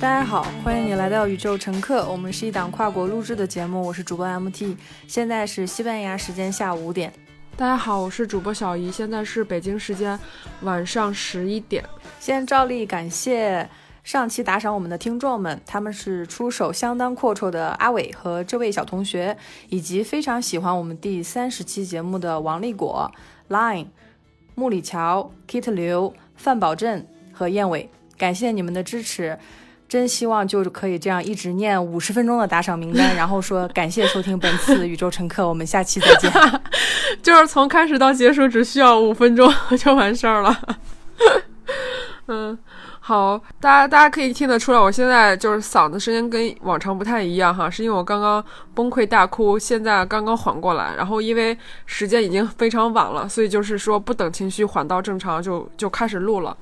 [0.00, 2.08] 大家好，欢迎你来到宇宙乘客。
[2.08, 4.76] 我们是一档跨国录制的节目，我是主播 MT，
[5.08, 7.12] 现在是西班牙时间下午五点。
[7.56, 10.16] 大家好，我是主播小姨，现在是北京时间
[10.60, 11.84] 晚上十一点。
[12.20, 13.68] 先照例感谢
[14.04, 19.36] 上期打赏我们的听众们，他们是出手相当阔绰的阿伟和这位小同学，
[19.68, 23.10] 以及非常喜欢我们第三十期节目的王立果、
[23.48, 23.88] Line、
[24.54, 29.36] 穆里乔、Kit 刘、范宝镇和燕伟，感谢你们的支持。
[29.88, 36.30] 真希望就是可以这样一直念五十分钟的打赏名单， 然后说感谢收听本次宇宙乘客，我们下期再见。
[37.22, 40.60] 就是从开始到结束只需要五分钟就完事儿了。
[42.30, 42.56] 嗯，
[43.00, 48.44] 好，大家大家可以听得出来，我现在就是嗓子声音跟往常不太一样哈，是因为我刚刚
[48.74, 56.54] 崩溃大哭，现在刚刚缓过来，然后因为时间已经非常晚了，所以就是说不等情绪缓到正常就就开始录了。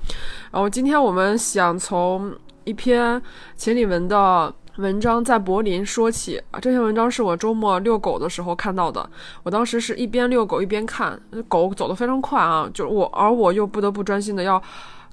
[0.52, 2.32] 然后今天我们想从。
[2.66, 3.22] 一篇
[3.54, 9.08] 秦理文的文章在柏林说起啊，这篇文章是我周末遛狗的时候看到的。
[9.44, 14.60] 我当时是一边遛狗一边看，狗走得非常快啊，就我而我又不得不专心的要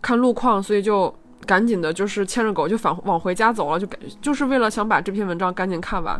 [0.02, 1.14] 看路况，所以就
[1.46, 6.20] 赶紧的就是牵着狗就返往回家走了，就感就是为了想把这篇文章赶紧看完。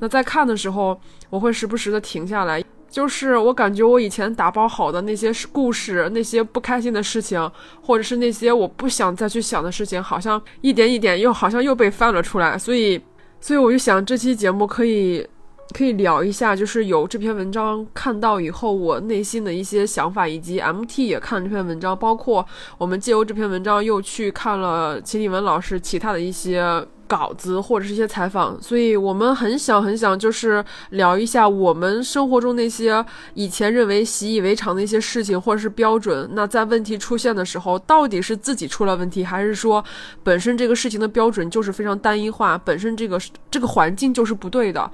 [0.00, 2.60] 那在看的时候，我会时不时的停下来。
[2.92, 12.58] 就是我感觉我以前打包好的那些故事，那些不开心的事情，或者是那些我不想再去想的事情，好像一点一点又好像又被翻了出来。
[12.58, 13.00] 所以，
[13.40, 15.26] 所以我就想这期节目可以
[15.72, 22.46] 可以聊一下，就是有这篇文章看到以后，我内心的一些想法，以及 MT 也看了这篇文章，包括
[22.76, 26.86] 我们借由这篇文章又去看了秦立文老师其他的一些。
[27.12, 36.26] 稿子或者是一些采访，所以我们很想很想就是聊一下我们生活中那些以前认为习以为常的一些事情或者是标准。
[36.32, 39.84] 那在问题出现的时候，到底是自己出了问题，还是说
[40.22, 44.90] 本身这个事情的标准就是非常单一化，本身这个这个环境就是不对的？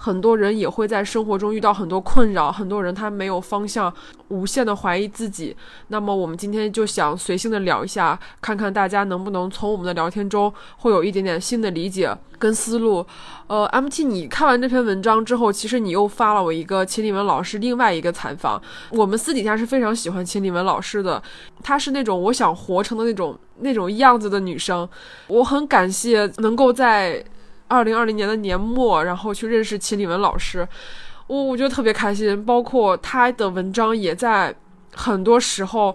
[0.00, 3.92] 很多人也会在生活中遇到很多困扰，很多人他没有方向，
[4.28, 5.54] 无限的怀疑自己。
[5.88, 13.06] 那么我们今天就想随性的聊一下，看看大家能不能从我们的聊天中会有一点点新的理解跟思路。
[13.46, 18.60] 呃，MT，你看完这篇文章之后，其实你又发了我一个秦立文老师另外一个采访。
[18.90, 21.22] 我们私底下是非常喜欢秦立文老师的，
[21.62, 24.88] 她是那种我想活成的那种那种样子的女生。
[25.26, 27.24] 我很感谢能够在。
[27.70, 30.66] 二零二零年的年末，然后去认识秦理文老师，
[31.26, 32.42] 我我觉得特别开心。
[32.46, 34.56] 包括她的文章也在
[34.94, 35.94] 很多时候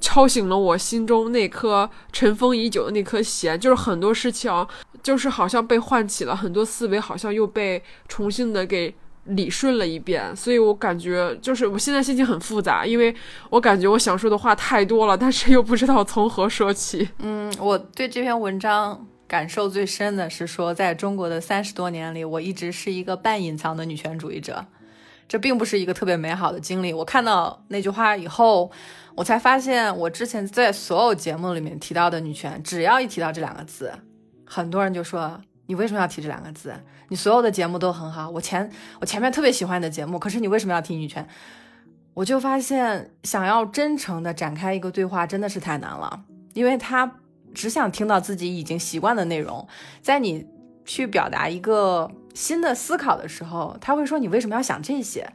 [0.00, 4.66] 敲醒了我心中那颗尘封已久的那颗弦，就是很多事情
[5.02, 10.34] 就是好像被唤起了，很多思维好像又被重新的给理顺了一遍。
[10.34, 13.14] 所以我感觉就是我现在心情很复杂，因为
[13.50, 17.08] 我感觉我想说的话太多了，但是又不知道从何说起。
[17.20, 19.06] 嗯，我对这篇文章。
[19.28, 24.64] 感受最深的是说，在中国的三十多年里，我一直是一个半隐藏的女权主义者，
[25.26, 26.92] 这并不是一个特别美好的经历。
[26.92, 28.70] 我看到那句话以后，
[29.16, 33.92] 我才发现，我之前在所有节目里面提到的女权，只要一提到这两个字，
[34.44, 36.74] 很多人就说你为什么要提这两个字？
[37.08, 41.26] 你所有的节目都很好，我前我前面特别喜欢你的节目，可是你为什么要提女权？
[42.14, 46.22] 我就发现，想要真诚的展开一个对话，真的是太难了，
[46.54, 47.10] 因为他。
[47.54, 49.66] 只想听到自己已经习惯的内容，
[50.02, 50.46] 在你
[50.84, 55.26] 去表达一个新的思考的时候，他会说你为什么要想这些？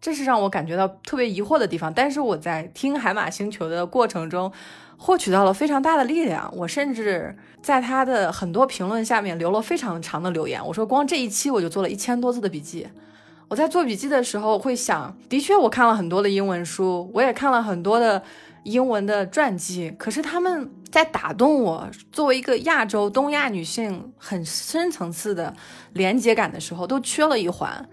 [0.00, 1.92] 这是让我感觉到特别疑惑的地方。
[1.92, 4.52] 但是我在听海马星球的过程中，
[4.96, 6.52] 获取到了非常大的力量。
[6.56, 10.64] 我甚至在他的很多评论下面留了非常长的留言。
[10.66, 12.86] 我说光这一期我就做了一千多字的笔记。
[13.48, 18.22] 我在做笔记的时候会想，的确我看了很多的英文书，我也看了很多的。
[18.64, 21.88] 英文的传记，可是他们在打动我。
[22.12, 25.54] 作为一个亚洲东亚女性，很深层次的
[25.94, 27.88] 连接感的时候，都缺了一环。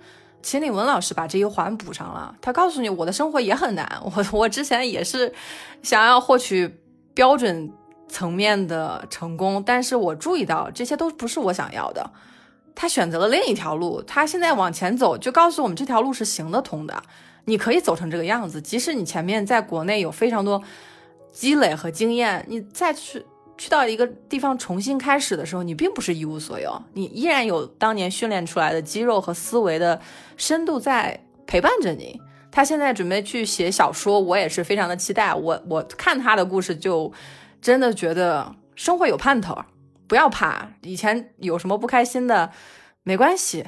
[0.46, 2.36] 秦理文老师把这一环补上了。
[2.40, 4.00] 他告诉你，我的生活也很难。
[4.04, 5.34] 我我之前也是
[5.82, 6.72] 想要获取
[7.16, 7.74] 标准
[8.08, 12.12] 层面的成功，但是我注意到这些都不是我想要的。
[12.76, 17.02] 他选择了另一条路，他现在往前走，就告诉我们这条路是行得通的。
[17.46, 20.62] 你可以走成这个样子，即使你前面在国内有非常多
[21.32, 23.26] 积累和经验，你再去
[23.58, 30.00] 去到一个地方重新开始的时候，你并不是一无所有，你依然有当年训练出来的肌肉和思维的
[30.38, 32.20] 深度在陪伴着你。
[32.52, 35.34] 他现在准备去写小说，我也是非常的期待。
[35.34, 37.12] 我我看他的故事，就
[37.62, 39.58] 真的觉得生活有盼头，
[40.08, 42.52] 不要怕，以前有什么不开心的，
[43.04, 43.66] 没关系。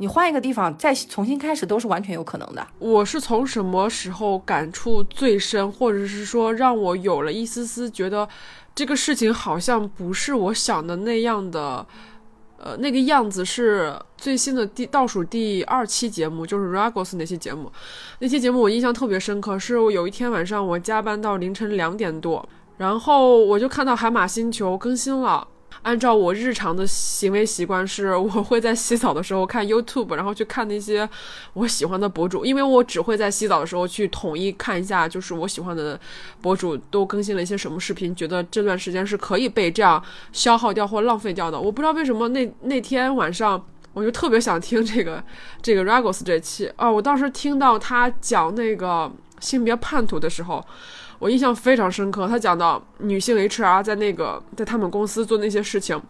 [0.00, 2.64] 你换一个地方再重新开始都是完全有可能的。
[2.78, 8.28] 我是从什么时候感触最深，或者是说让我有了一丝丝觉得
[8.78, 11.84] 这个事情好像不是我想的那样的。
[12.60, 17.72] 呃，那个样子是最新的第倒数第二期节目，就是 Ragos 那期节目。
[18.20, 25.46] 那期节目我印象特别深刻，是我有一天晚上我加班到凌晨两点多，然后我就看到海马星球更新了。
[25.88, 31.08] 按照我日常的行为习惯，是我会在洗澡的时候看 YouTube，然后去看那些
[31.54, 35.98] 我喜欢的博主，因为我只会在洗澡的时候去统一看一下，就是我喜欢的
[36.42, 41.58] 博主都更新了一些什么视频，觉得这段时间是可以被这样消耗掉或浪费掉的。
[41.58, 43.64] 我不知道为什么那那天晚上
[43.94, 45.24] 我就特别想听这个
[45.62, 50.62] 这个 Ragos 这期啊，我当时听到他讲那个性别叛徒的时候。
[51.18, 56.00] 我印象非常深刻，他讲到女性 HR 在那个在他们公司做那些事情，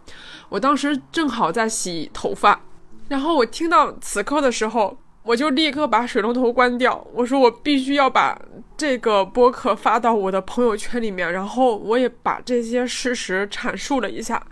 [0.49, 2.61] 我当时正好在洗头发，
[3.07, 8.39] 然后我听到此刻的时候，我就立刻把水龙头关掉，我说我必须要把
[8.77, 14.45] 这个播客发到我的朋友圈里面，然后我也把这些事实阐述了一下，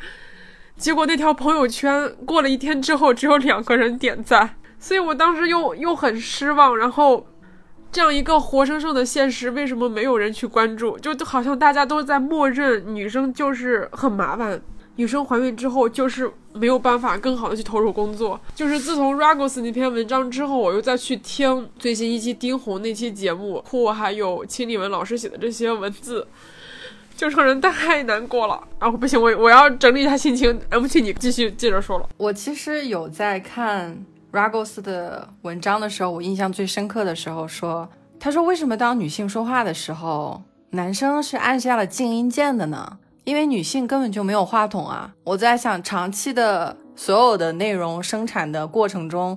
[0.76, 7.28] 结果那条朋友圈过了一天之后只有两个人点赞，所以我当时又又很失望，然后。
[7.92, 10.98] 这样一个活生生的现实，为什么没有人去关注？
[11.00, 14.62] 就好像大家都在默认女生就是很麻烦，
[14.98, 18.40] 女生怀孕之后就是没有办法更好的去投入工作。
[18.54, 26.28] 就是自从 Ragos 那篇文章之后，我又再去听最新一期丁红那期节目，哭，还有秦立文老师写的这些文字，
[27.16, 28.62] 就让人太难过了。
[28.80, 30.60] 啊，不行，我我要整理一下心情。
[30.70, 32.08] 对不起，你继续接着说了。
[32.18, 34.06] 我其实有在看。
[34.38, 37.90] Ragos 的文章的时候，我印象最深刻的时候说，
[38.20, 43.00] 他说为什么当女性说话的时候，男生是按下了静音键的呢？
[43.24, 45.12] 因为女性根本就没有话筒啊！
[45.24, 49.36] 我在想，长期的所有的内容生产的过程中，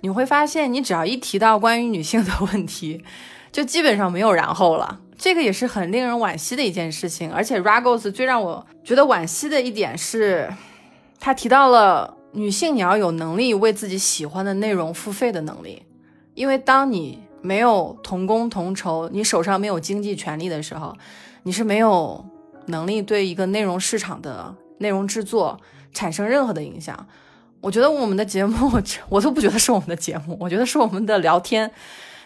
[0.00, 3.04] 你会发现，你只要一提到关于女性的问题，
[3.52, 4.98] 就基本上没有然后了。
[5.16, 7.32] 这个也是很令人惋惜的一件事情。
[7.32, 10.52] 而且 Ragos 最让我觉得惋惜的一点是，
[11.20, 12.16] 他提到了。
[12.32, 15.82] 女性，你要有能力为自己喜欢的内容付费的能力，
[16.34, 20.96] 因为当你没有同工同酬，你手上没有经济权利的时候，
[21.42, 22.24] 你是没有
[22.66, 25.58] 能力对一个内容市场的内容制作
[25.92, 27.06] 产生任何的影响。
[27.60, 28.70] 我觉得我们的节目，
[29.08, 31.70] 我都不觉得是我们的节目，我觉得是我们的聊天，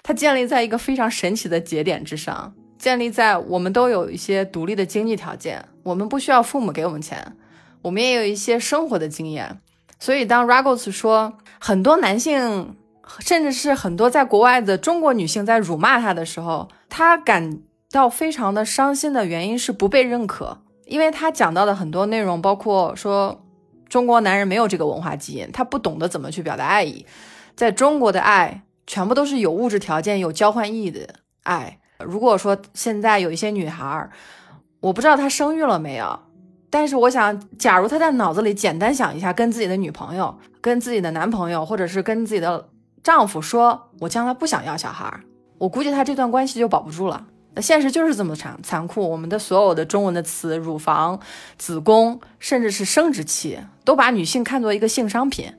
[0.02, 7.36] 它建立在一个非常神奇的节点之上，建立在我们都有一些独立的经济条件，我们不需要父母给我们钱，
[7.82, 9.58] 我们也有一些生活的经验。
[9.98, 12.76] 所以，当 Ragos 说很多男性，
[13.20, 17.58] 甚至是很多在国外的中国女性在辱骂他的时候，他感
[17.90, 23.44] 到非常的伤心的原因是不被认可，因为他讲到的很多内容，包括说
[23.88, 27.06] 中国男人没有这个文化基因，他不懂得怎么去表达爱意，
[27.54, 31.08] 在中国的爱全部都是有物质条件、有交换意义的
[31.44, 31.78] 爱。
[31.98, 34.10] 如果说现在有一些女孩，
[34.80, 36.20] 我不知道她生育了没有。
[36.74, 42.66] 但是我想，假如他在脑子里简单想一下，跟自己的女朋友、跟自己的男朋友，或者是跟自己的
[43.00, 45.20] 丈夫说，我将来不想要小孩，
[45.58, 47.24] 我估计他这段关系就保不住了。
[47.54, 49.08] 那现实就是这么残残酷。
[49.08, 51.20] 我们的所有的中文的词，乳房、
[51.56, 55.54] 子宫，甚至是生殖器，都把女性看作一个性商品。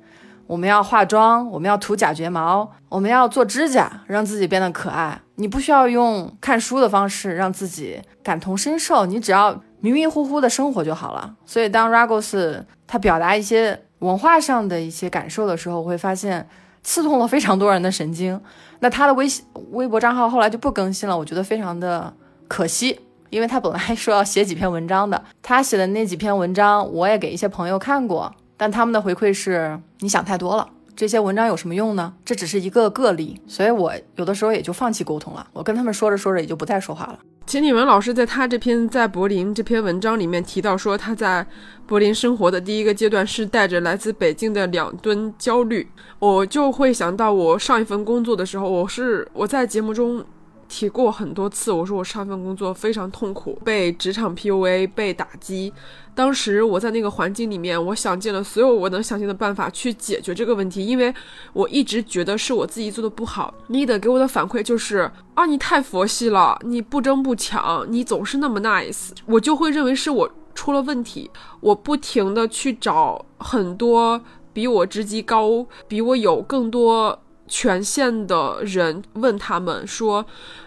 [0.48, 5.22] 我们要化妆，我们要涂假睫毛，我们要做指甲，让自己变得可爱。
[5.36, 9.62] 你不需要用看书的方式让自己感同身受，你只要。
[9.82, 11.36] 迷迷糊糊的生活就好了。
[11.46, 16.50] 所以，当 Ragos 他表达一些文化上的一些感受的时候，我会发现
[16.82, 18.42] 刺痛了非常多人的神经。
[18.80, 22.12] 那他的微信微博账号后来就不更新了，我觉得非常的
[22.48, 23.00] 可惜，
[23.30, 25.24] 因为他本来说要写几篇文章的。
[25.44, 32.14] 他写的那几篇文章，我也给一些朋友看过，但他们的回馈是：你想太多了，这些文章有什么用呢？
[32.24, 33.40] 这只是一个个例。
[33.48, 35.46] 所以我有的时候也就放弃沟通了。
[35.54, 37.20] 我跟他们说着说着，也就不再说话了。
[37.46, 41.46] 秦理文老师在他这篇在柏林这篇文章里面提到说，他在
[41.86, 45.88] 柏林生活的第一个阶段是带着来自北京的两吨焦虑。
[46.18, 50.26] 我就会想到我上一份工作的时候，我是我在节目中。
[50.68, 55.72] 提过很多次，我说我上份工作非常痛苦，被职场 PUA，被打击。
[56.14, 61.14] 当时我在那个环境里面，我想尽了所有我能想尽的办法去解决这个问题，因为
[61.54, 63.54] 我一直觉得是我自己做的不好。
[63.70, 71.30] leader 给我的反馈就是啊，你太佛系了，你不争不抢，你总是那么 nice，我就会认为是我出了问题。
[71.60, 74.22] 我不停的去找很多
[74.54, 77.20] 比我职级高、比我有更多。
[77.48, 80.26] 权限的人问他们说：“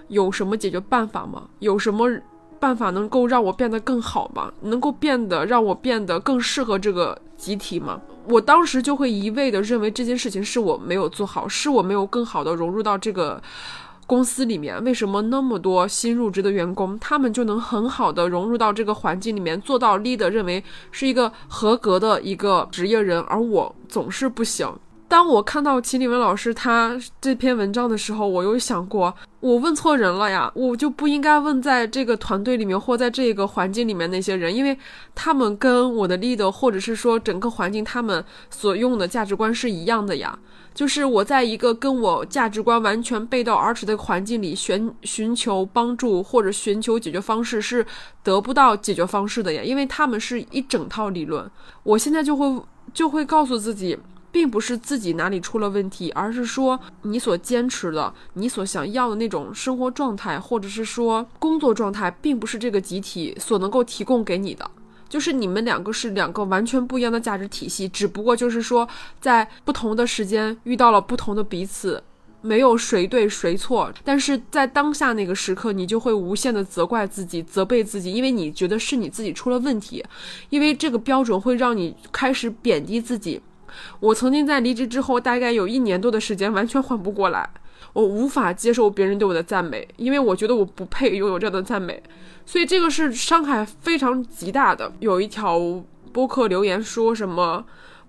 [0.09, 1.49] 有什么解决办法吗？
[1.59, 2.09] 有什么
[2.61, 4.53] 办法能够让我变得更好吗？
[4.63, 13.43] 能够变得让我变得更适合这个集体吗？”我当时就会一味的认为这件事情是我没有做好，是我没有更好的融入到这个
[14.07, 24.71] 公司里面，为什么那么多新入职的员工，他们就能很好的融入到这个环境里面，做到 leader 认为是一个合格的一个职业人，而我总是不行。
[25.09, 34.77] 当我看到齐立文老师他这篇文章的时候，我有想过，我问错人了呀，我就不应该问在这个团队里面或在这个环境里面那些人，因为
[35.15, 40.39] 他们跟我的 leader 或者是说整个环境他们所用的价值观是一样的呀。
[40.75, 47.85] 就是我在一个跟我价值观完全背道而驰的环境里寻寻求帮助或者寻求解决方式是
[48.23, 51.51] 得不到解决方式的呀，因为他们是一整套理论。
[51.83, 52.63] 我现在就会
[52.93, 53.99] 就会告诉自己。
[54.31, 64.71] 并不是自己哪里出了问题，而是说你所坚持的、你所想要的那种生活状态，或者是说工作状态，并不是这个集体所能够提供给你的。
[65.09, 68.87] 就是你们两个是两个完全不一样的价值体系，只不过就是说
[69.21, 72.03] 在不同的时间遇到了不同的彼此，
[72.43, 73.91] 没有谁对谁错。
[74.05, 80.05] 但是在当下那个时刻，你就会无限的责怪自己、责备自己，因为你觉得是你自己出了问题，
[80.51, 83.41] 因为这个标准会让你开始贬低自己。
[84.01, 87.49] 我曾经在离职之后，大概有一年多的时间完全缓不过来，
[87.93, 92.03] 我无法接受别人对我的赞美，因为我觉得我不配拥有这样的赞美，
[92.47, 94.93] 所以这个是伤害非常极大的。
[95.01, 95.59] 有一条
[96.13, 97.65] 播客留言说什么？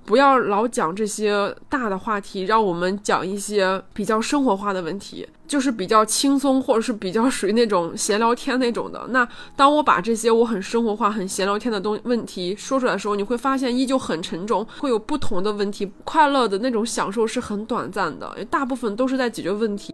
[0.09, 9.05] 不要老讲这些大的话题，让我们讲一些比较生活化的问题，就是比较轻松，或者是比较属于那种闲聊天那种的。
[9.11, 15.91] 那当我把这些我很生活化、很闲聊天的东问题说出来的时候，你会发现依旧很沉重，会有不同的问题。
[16.03, 19.93] 快乐的那种享受是很短暂的，大部分都是在解决问题。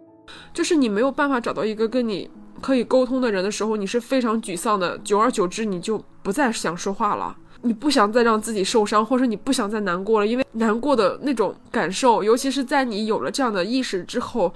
[0.54, 2.30] 就是你没有办法找到一个跟你
[2.62, 4.96] 可以沟通的人的时候，你是非常沮丧的。
[5.00, 7.36] 久而久之，你就不再想说话了。
[7.66, 14.52] 你不想再让自己受伤，或者你不想再难过了，因为难过的那种感受，尤其是在你有了这样的意识之后，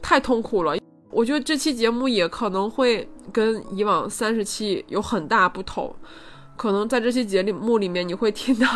[0.00, 0.76] 太痛苦了。
[1.10, 5.94] 我觉得这期节目也可能会跟以往三十期有很大不同，
[6.56, 8.66] 可能在这期节目里面你会听到，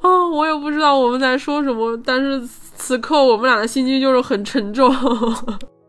[0.00, 4.94] 啊，我也不知道我们在说什么，但是此刻我们俩的心情就是很沉重。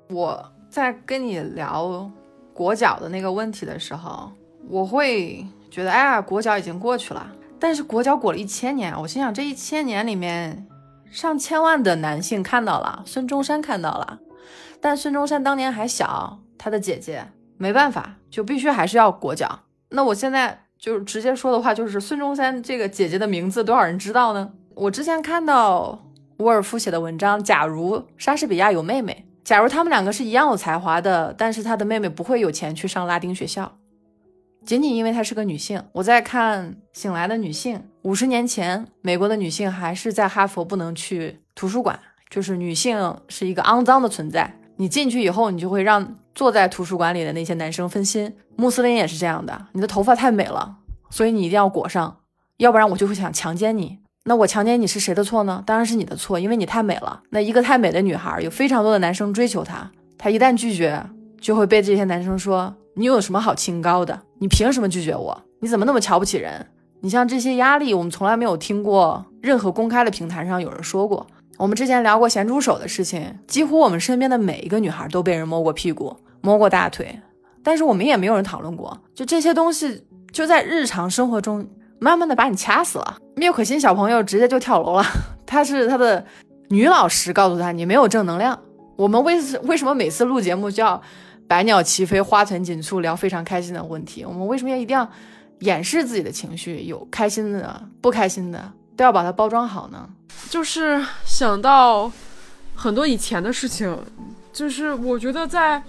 [0.10, 2.10] 我在跟你聊
[2.54, 4.32] 裹脚的那个问题的时候，
[4.68, 5.46] 我会。
[5.78, 10.66] 觉得哎呀，裹脚已经过去了，但是裹脚裹了一千年，我心想这一千年里面，
[11.12, 14.18] 上千万的男性看到了，孙中山看到了，
[14.82, 17.28] 但孙中山当年还小，他的姐姐
[17.60, 19.60] 没办法，就必须还是要裹脚。
[19.90, 24.50] 那我现在就直接说的话，就是孙中山这个姐姐的名字多少人知道呢？
[24.74, 26.04] 我之前看到
[26.38, 33.78] 沃尔夫写的文章，假如莎士比亚有妹妹，假如他们两个是一样有才华的，但是他的妹妹不会有钱去上拉丁学校。
[34.68, 37.78] 仅仅因为她是个女性，我在看《醒来的女性》。
[38.02, 41.98] 五十年前，美国的女性还是在哈佛不能去图书馆，
[42.30, 44.60] 就是女性是一个肮脏的存在。
[44.76, 48.36] 你进去以后，你就会让坐在图书馆里的那些男生分心。
[48.58, 50.76] 穆斯林也是这样的，你的头发太美了，
[51.10, 52.18] 所以你一定要裹上，
[52.58, 54.00] 要不然我就会想强奸你。
[54.26, 55.64] 那我强奸你是谁的错呢？
[55.66, 57.24] 当然是你的错，因为你太美了。
[57.30, 61.02] 那一个太美的女孩，有非常多的男生追求她，她一旦拒绝，
[61.40, 62.76] 就会被这些男生说。
[63.00, 64.24] 你有什么好清高的？
[64.40, 65.44] 你凭什么拒绝我？
[65.60, 66.68] 你怎么那么瞧不起人？
[67.02, 71.26] 你像这些压力，我们从来没有听过任何公开的平台上有人说过。
[71.58, 77.20] 我们之前聊过咸猪手的事情，几乎我们身边的每一个女孩都被人摸过屁股、摸过大腿，
[77.64, 78.96] 但是我们也没有人讨论过。
[79.16, 81.68] 就这些东西，就在日常生活中
[82.00, 83.18] 慢慢的把你掐死了。
[83.36, 85.04] 缪可欣小朋友直接就跳楼了，
[85.48, 86.24] 他是他的
[86.70, 88.60] 女老师告诉他你没有正能量。
[88.96, 91.02] 我们为为什么每次录节目就要？
[91.48, 94.26] 百鸟齐飞，花团锦簇，聊非常开心的问题。
[94.26, 95.10] 我们为什么要一定要
[95.60, 96.84] 掩饰自己的情绪？
[96.84, 100.10] 有开心的，不开心的，都要把它包装好呢？
[100.50, 102.12] 就是想到
[102.76, 103.98] 很多以前的事情，
[104.52, 105.82] 就是我觉得在，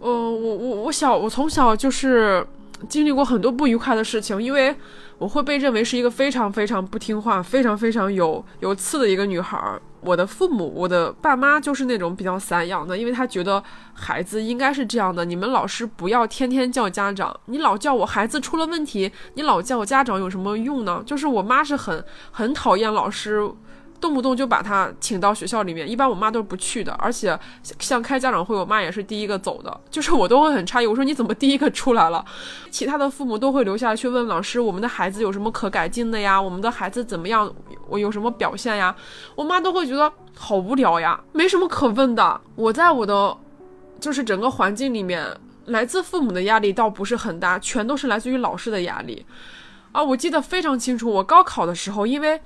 [0.00, 2.46] 呃，我我我小我从小就是
[2.88, 4.74] 经历过很多不愉快的事情，因为。
[5.18, 9.80] 我会被认为是一个非常非常不听话、非常非常有有刺的一个女孩儿。
[10.02, 13.62] 我的父母，我的爸妈就是那种比较散养的，因为他觉得
[13.94, 15.24] 孩子应该是这样的。
[15.24, 21.02] 你们老师不要天天叫家长，你老叫我孩子出了问题，你老叫我家长有什么用呢？
[21.06, 23.50] 就是我妈是很很讨厌老师。
[24.02, 26.92] 动不动就把他请到学校里面，一般我妈都是不去的。
[26.94, 27.38] 而且
[27.78, 29.80] 像开家长会，我妈也是第一个走的。
[29.90, 32.22] 就是我都会很诧异，我说你怎么第一个出来了？
[32.68, 36.42] 其他的父母都会留下来去问老师，我们的孩子有什么可改进的呀？
[36.42, 37.48] 我们的孩子怎么样？
[37.88, 38.92] 我有什么表现呀？
[39.36, 42.40] 我妈都会觉得好无聊呀，没什么可问的。
[42.56, 43.36] 我在我的
[44.00, 45.24] 就是整个环境里面，
[45.66, 49.24] 来自父母的压力倒不是很大，全都是来自于老师的压力。
[49.92, 52.40] 啊，我记得非常清楚，我高考的时候，因为。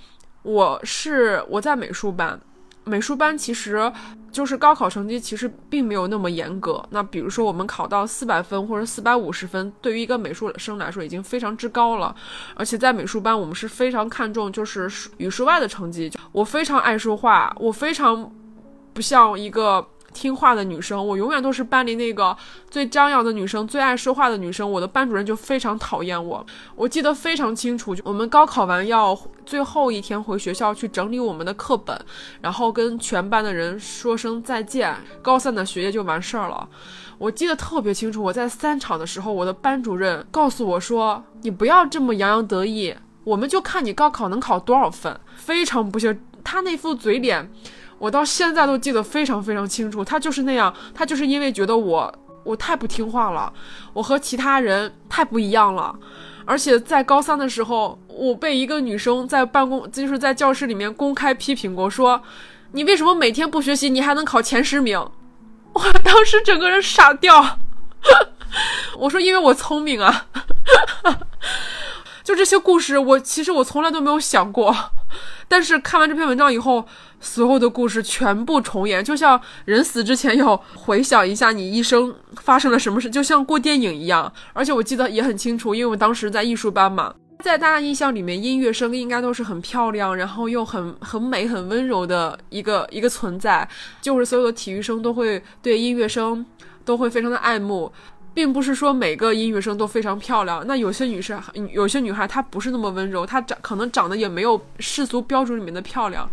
[0.46, 2.40] 我是我在美术班，
[2.84, 3.92] 美术班其实
[4.30, 6.80] 就是高考成绩其实并没有那么严格。
[6.90, 12.14] 那比如说我们考到四百分或者四百五十分，对于一个美术生来说已经非常之高了。
[12.54, 16.12] 而且在美术班，我们是非常看重就是语数外的成绩。
[16.30, 18.32] 我非常爱说话，我非常
[18.94, 19.84] 不像一个。
[20.16, 22.34] 听话的女生，我永远都是班里那个
[22.70, 24.68] 最张扬的女生，最爱说话的女生。
[24.68, 26.44] 我的班主任就非常讨厌我。
[26.74, 31.94] 我记得非常清楚，我们高考完要最后一天回学校去整理我们的课本，
[32.40, 36.66] 然后跟全班的人说声再见，高三的学业就完事儿了。
[37.18, 42.94] 我记得特别清楚，我在三场的时候，我的班主任告诉我说：“你不要这么洋洋得意，
[43.24, 47.50] 我们就看你高考能考多少分。”非常不屑，他那副嘴脸。
[47.98, 53.52] 我到现在都记得非常非常清楚，他就是那样，他就是因为觉得我我太不听话了，
[53.92, 55.94] 我和其他人太不一样了，
[56.44, 62.22] 而且在高三的时候，我被一个女生在办公就是在教室里面公开批评过，说
[62.72, 64.98] 你为什么每天不学习，你还能考前十名？
[65.72, 67.58] 我当时整个人傻掉，
[68.98, 70.26] 我说因为我聪明啊，
[72.26, 74.74] 就这些故事，我其实我从来都没有想过。
[75.46, 76.84] 但是看完这篇文章以后，
[77.20, 84.30] 所有的故事全部重演，就像人死之前要回想一下你一生发生了什么事，就像过电影一样。
[84.52, 87.14] 而且我记得也很清楚，因为我当时在艺术班嘛，
[87.44, 93.68] 在大家印象里面，音乐生应该都是很漂亮，然后又很很美、很温柔的一个一个存在，
[94.02, 96.44] 就是所有的体育生都会对音乐生
[96.84, 97.92] 都会非常的爱慕。
[98.36, 106.28] 并不是说每个音乐生都非常漂亮，那有些女生，有些女孩她不是那么温柔，她长可能长得也没有世俗标准里面的漂亮。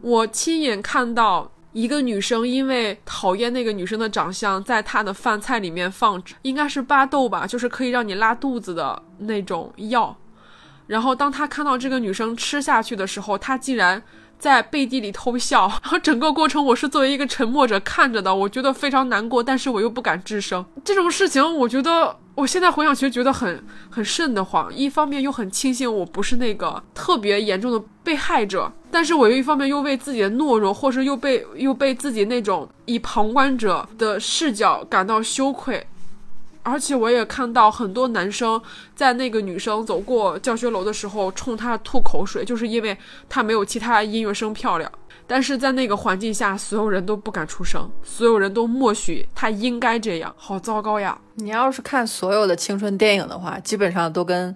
[0.00, 10.16] 我亲眼看到一个女生因为讨厌那个女生的长相，在她的饭菜里面放应该是巴豆吧，就是可以让你拉肚子的那种药。
[10.86, 14.00] 然后当她看到这个女生吃下去的时候，她竟然。
[14.38, 20.64] 在背地里偷笑， 然后整个过程我是作为一个沉默者看着的，我觉得非常难过，但是我又不敢吱声。
[20.84, 35.86] 这种事情，我觉得我现在回想起来觉得很很瘆得慌，一方面又很庆幸我不是那个特别严重的被害者，但是我又一方面又为自己的懦弱，或是又被又被自己那种以旁观者的视角感到羞愧。
[36.64, 38.60] 而且我也看到很多男生
[38.96, 42.96] 在那个女生走过教学楼的时候冲她吐口水，就是因为
[43.28, 44.90] 她没有其他音乐生漂亮。
[45.26, 50.34] 但是在那个环境下，所有人都不敢出声，所有人都默许她应该这样。
[50.36, 51.18] 好糟糕呀！
[51.34, 54.54] 你要是看所有的青春电影的话，基本上都跟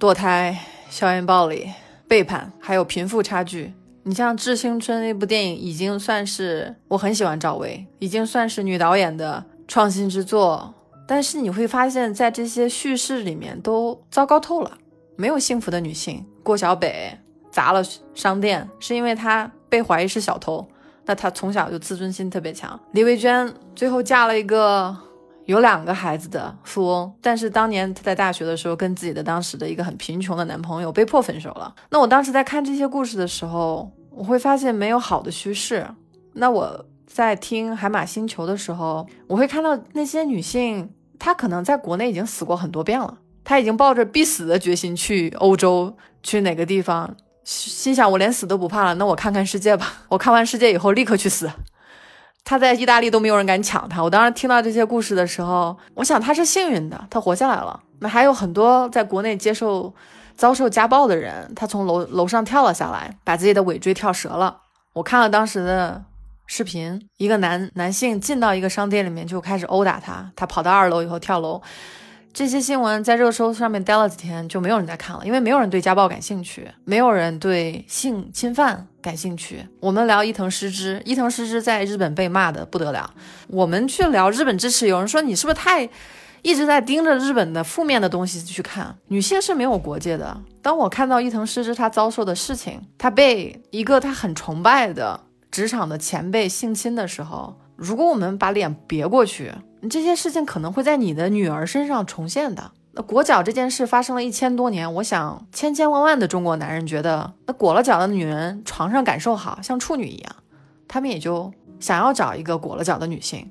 [0.00, 0.58] 堕胎、
[0.90, 1.70] 校园暴力、
[2.08, 3.72] 背叛，还有贫富差距。
[4.04, 10.74] 你像《致青春》那部电影，已经算是我很喜欢赵薇，已经算是女导演的创新之作。
[11.06, 14.78] 但是你会发现在这些叙事里面都糟糕透了，
[15.16, 16.24] 没有幸福的女性。
[16.42, 17.18] 郭小北
[17.50, 17.82] 砸了
[18.14, 20.66] 商店，是因为她被怀疑是小偷，
[21.04, 22.78] 那她从小就自尊心特别强。
[22.92, 24.96] 李维娟最后嫁了一个
[25.44, 31.74] 有两个孩子的富翁，但是当年她在大学的时候跟自己的当时的一个很贫穷的男朋友被迫分手了。
[31.90, 35.86] 那我当时在看这些故事的时候，我会发现没有好的叙事。
[36.32, 36.86] 那我。
[37.12, 50.04] 在听《海马星球》的时候，我会看到那些女性，她可能在国内已经死过很多遍了，她已经抱着必死的决心去欧洲，去哪个地方，心想我连死都不怕了，那我看看世界吧。
[50.08, 51.50] 我看完世界以后立刻去死。
[52.44, 54.02] 她在意大利都没有人敢抢她。
[54.02, 57.78] 我当时听到这些故事的时候，我想她是幸运的，她活下来了。
[58.00, 59.92] 那还有很多在国内接受
[60.34, 64.62] 遭受家暴的人，他从楼楼上跳了下来，把自己的尾椎跳折了。
[64.94, 66.04] 我看了当时的。
[66.54, 71.62] 视频，一个男男性进到一个商店里面就开始殴打他，他跑到二楼以后跳楼。
[72.30, 79.66] 这些新闻在热搜上面待了几天，就没有人再看了，因为没有人对家暴感兴趣，没有人对性侵犯感兴趣。
[79.80, 83.14] 我们聊伊藤诗织，伊藤诗织在日本被骂的不得了。
[83.48, 85.88] 我们去聊日本支持，有人说你是不是太
[86.42, 88.94] 一直在盯着日本的负面的东西去看？
[89.08, 90.38] 女性是没有国界的。
[90.60, 95.18] 当我看到伊藤诗织她遭受的事情，她被一个她很崇拜的。
[95.52, 99.52] 职场的前辈性侵的时候，如果我们把脸别过去，
[99.90, 102.72] 这些事情可能会在你的女儿身上重现的。
[102.92, 110.36] 那裹脚这件事发生了一千多年，我想千千万万的中国男人觉得，那裹了脚的女人床上感受好像处女一样，
[110.88, 113.50] 他们也就想要找一个裹了脚的女性。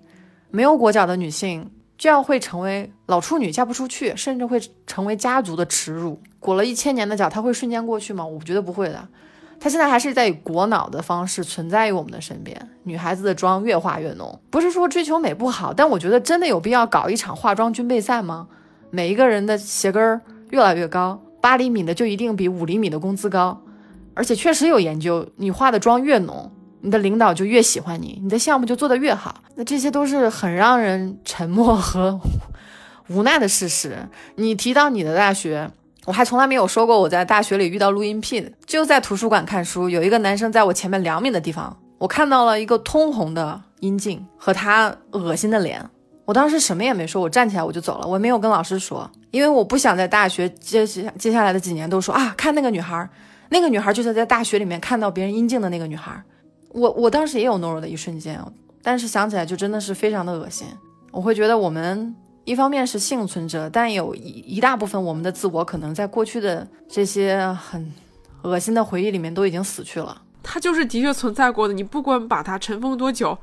[0.49, 6.19] 没有裹脚的女性，就要会成为老处女，嫁不出去，甚至会成为家族的耻辱。
[6.39, 8.25] 裹了一千年的脚，它会瞬间过去吗？
[8.25, 9.07] 我觉得不会的。
[9.63, 12.69] 它现在还是在以裹脑的方式存在于我们的身边。
[12.81, 18.47] 女孩子的妆越化越浓，不是说追求美不好，但我觉得真的有必要搞一场化妆军备赛吗？
[18.89, 20.19] 每一个人的鞋跟儿
[20.49, 23.61] 越来越高，八厘米的就一定比五厘米的工资高，
[24.15, 29.43] 而且确实有研究，你化的妆越浓，你的领导就越喜欢你，你的项目就做得越好。
[29.53, 32.19] 那这些都是很让人沉默和
[33.09, 34.09] 无奈的事实。
[34.37, 35.69] 你提到你的大学，
[36.05, 38.51] 我还从来没有说过我在大学里遇到录音癖的。
[38.65, 45.83] 就在图书馆看书，有一个男生在我前面两米的地方，我看到了一个通红的阴茎和他恶心的脸。
[46.25, 53.09] 我当时什么也没说，我站起来我就走了，我没有跟老师说，因为我不想在大学接接接下来的几年都说啊，看那个女孩，
[53.49, 56.23] 那个女孩就是在大学里面看到别人阴茎的那个女孩。
[56.69, 58.39] 我我当时也有懦弱的一瞬间，
[58.81, 60.65] 但是想起来就真的是非常的恶心。
[61.11, 67.91] 我会觉得我们一方面是幸存者，但有一一大部分我们的自我可能在过去的这些很
[68.41, 70.21] 恶心的回忆里面都已经死去了。
[70.41, 73.37] 它就是的确存在过的，你不管把它尘封多久。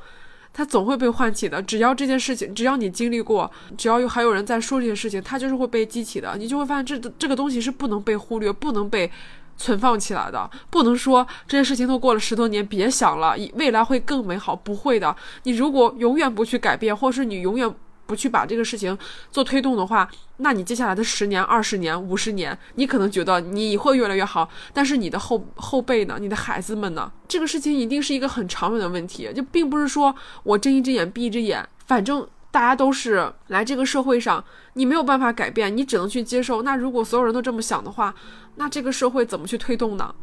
[0.50, 6.34] 它总会被唤起的，只要这件事情，只要你经历过，只要有还有人在说这件事情，它就是会被激起的。
[6.36, 9.08] 你就会发现，这这个东西是不能被忽略，不能被
[9.56, 15.14] 存放起来的，不能说这件事情都过了十多年，别想了，未来会更美好，不会的。
[15.44, 17.72] 你如果永远不去改变，或是你永远。
[18.08, 18.96] 不去把这个事情
[19.30, 26.16] 做推动的话，那你接下来的十年、二十年、五十年，你可能觉得你会越来越好，但是你的后后辈呢？
[26.18, 27.12] 你的孩子们呢？
[27.28, 34.42] 这个事情一定是一个很长远的问题，就并不是说我睁一只眼闭一只眼，反正大家都是来这个社会上，
[34.72, 36.62] 你没有办法改变，你只能去接受。
[36.62, 38.14] 那如果所有人都这么想的话，
[38.56, 40.14] 那这个社会怎么去推动呢？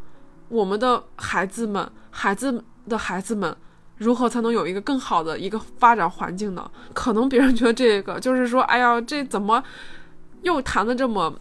[0.50, 3.56] 我们的孩子们、孩子的孩子们。
[3.98, 6.70] 如何才能有一个更好的一个发展环境呢？
[6.94, 9.64] 可能别人觉得这个就是说，哎呀，这怎么
[10.42, 11.34] 又谈的这么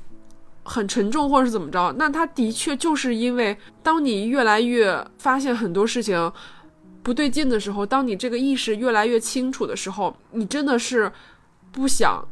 [0.62, 1.92] 很沉重，或者是怎么着？
[1.98, 6.32] 那他的确就是因为，当你越来越发现很多事情
[7.02, 11.10] 不对劲的时候，当你这个意识越来越清楚的时候，你真的是
[11.72, 12.26] 不想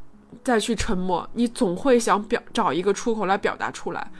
[0.44, 4.10] 再去沉默，你总会想表找一个出口来表达出来。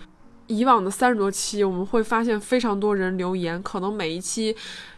[0.48, 4.54] 以往的三十多期，我们会发现非常多人留言，可能每一期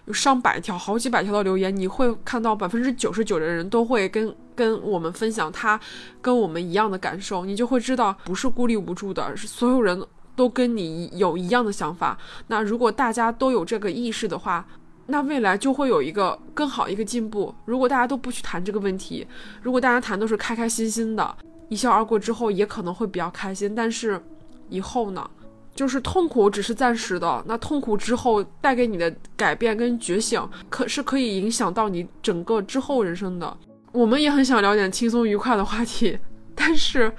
[0.07, 5.79] 有上百条、好几百条的留言，你会看到百分之九十九的人都会跟跟我们分享他
[6.21, 10.05] 跟我们一样的感受，你就会知道不是孤立无助的，是所有人
[10.37, 12.19] 都跟你有一样的想法。
[12.49, 14.67] 那如果大家都有这个意识的话，
[15.07, 17.55] 那未来就会有一个更好一个进步。
[17.65, 19.27] 如果大家都不去谈这个问题，
[19.63, 21.37] 如果大家谈都是开开心心的，
[21.69, 24.23] 一笑而过之后，也可能会比较开心，但是。
[24.71, 25.31] 以后呢，
[25.75, 33.57] 就是痛苦只是暂时的，那痛苦之后带给你的改变跟觉醒，可是可以影响到你整个之后人生的。
[33.93, 36.19] 我们也很想聊点轻松愉快的话题，
[36.55, 37.13] 但是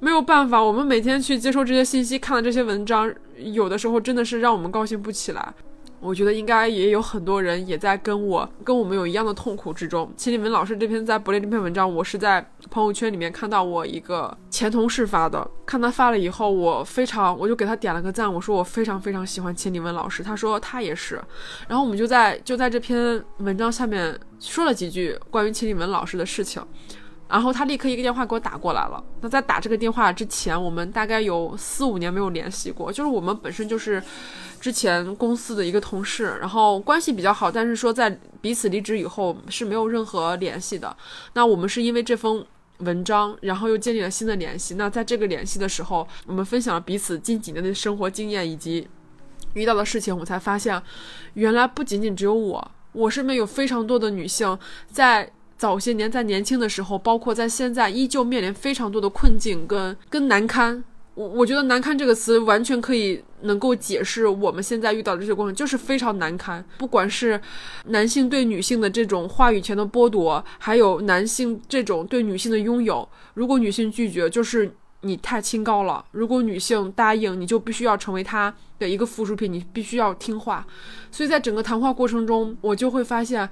[0.00, 5.54] 没有办法，我们每天去接收这些信息，看了这些文章，有的时候真的是让我们高兴不起来。
[6.00, 10.12] 我觉得应该也有很多人也在跟我跟我们有一样的痛苦之中。
[10.16, 21.20] 秦立文老师这篇在博列这篇文章，我是在朋友圈里面看到我一个前同事发的，看他发了以后，我非常我就给他点了个赞，我说我非常非常喜欢秦立文老师，他说他也是，
[21.66, 26.62] 然后我们就在就在这篇文章下面说了几句关于秦立文老师的事情。
[27.28, 29.04] 然后他立刻一个电话给我打过来了。
[29.20, 32.90] 那在打这个电话之前，我们大概有四五年没有联系过。
[32.90, 34.02] 就是我们本身就是
[34.58, 40.96] 之前公司的一个同事，然后关系比较好，但是说在彼此离职以后是没有任何联系的。
[41.34, 42.42] 那我们是因为这封
[42.78, 44.76] 文章，然后又建立了新的联系。
[44.76, 48.88] 那在这个联系的时候，我们分享了彼此近几年的生活经验以及
[49.52, 50.82] 遇到的事情，我才发现，
[51.34, 54.58] 原来不仅仅只有我，我身边有非常多的女性
[54.90, 55.30] 在。
[55.58, 60.82] 早些年在年轻的时候，包括在现在，依旧面临非常多的困境跟跟难堪。
[61.14, 66.64] 我我觉得“难堪”这个词完全可以能够解释我们现在遇到的这些过程，就是非常难堪。
[66.78, 67.40] 不管是
[67.86, 80.66] 男性对女性的这种话语权的剥夺，还有男性这种对女性的拥有，如果女性拒绝，就是你太清高了；如果女性答应，你就必须要成为他的一个附属品，你必须要听话。
[81.10, 83.48] 所以在整个谈话过程中，我就会发现。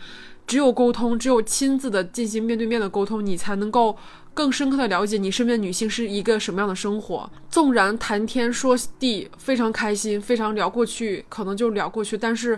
[0.46, 3.96] 只有沟通，只有亲自的进行面对面的沟通，你才能够
[4.32, 7.28] 更深刻的了解你身边的女性是一个什么样的生活。
[7.50, 12.56] 纵然谈天说地非常开心，非常聊过去，可能就聊过去，但是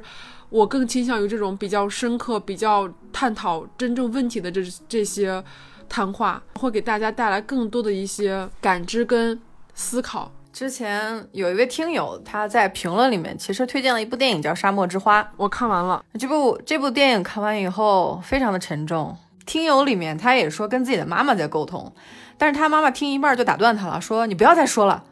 [0.50, 5.42] 我更倾向于这种比较深刻、比较探讨真正问题的这这些
[5.88, 9.40] 谈话，会给大家带来更多的一些感知跟
[9.74, 10.30] 思考。
[10.52, 15.22] 之前有一位听友，他在评论里面其实推荐了一部电影，叫《沙漠之花》。
[15.36, 19.16] 我看完了这部这部电影，看完以后非常的沉重。
[19.46, 21.92] 听友里面他也说跟自己的妈妈在沟通，
[22.36, 25.04] 但是他妈妈听一半就打断他了，说你不要再说了，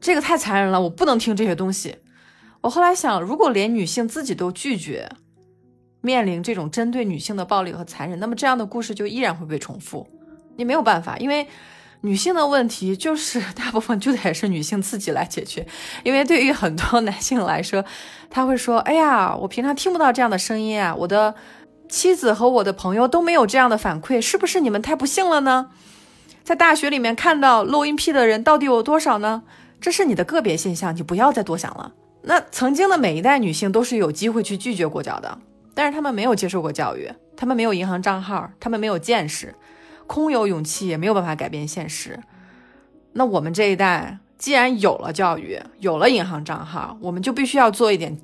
[0.00, 1.96] 这个太残忍了，我不能听这些东西。
[2.60, 5.10] 我后来想，如果连女性自己都拒绝
[6.00, 10.08] 面临这种针对女性的暴力和残忍，那么这样的故事就依然会被重复。
[10.56, 11.46] 你没有办法，因为。
[12.04, 15.64] 女性的问题就是 大部分就得是女性自己来解决，
[16.02, 17.84] 因为对于很多男性来说，
[18.28, 21.32] 他会说：“哎呀，我平常听不到这样的声音啊，我的
[21.88, 25.70] 妻子和我的朋友都没有这样的反馈，是不是你们太不幸了呢？
[26.42, 29.44] 在大学里面看到漏音癖的人到底有多少呢？
[29.80, 31.92] 这是你的个别现象，你不要再多想了。
[32.22, 35.38] 那曾经的每一代女性都是有机会去拒绝裹脚的，
[35.72, 39.54] 但是她们没有接受过教育，她们没有银行账号，她们没有见识。”
[40.06, 42.18] 空有勇气也没有办法改变现实。
[43.12, 48.18] 那我们这一代既然有了教育，有了银行账号，我们就必须要做一点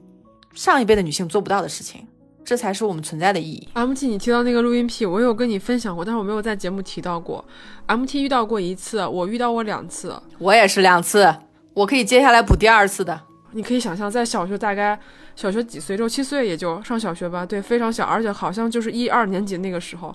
[0.54, 2.06] 上一辈的女性做不到的事情，
[2.44, 3.68] 这才是我们存在的意义。
[3.74, 7.44] M T，你提到那个录音癖，我有跟你分享过，但是我没有在节目提到过。
[7.86, 11.32] M T 遇到过一次，我遇到过两次，我也是两次，
[11.74, 13.20] 我可以接下来补第二次的。
[13.52, 14.98] 你可以想象，在小学大概
[15.36, 20.14] 小学几岁，六七岁也就上小学吧，对，非常小，而且好像就是一二年级那个时候。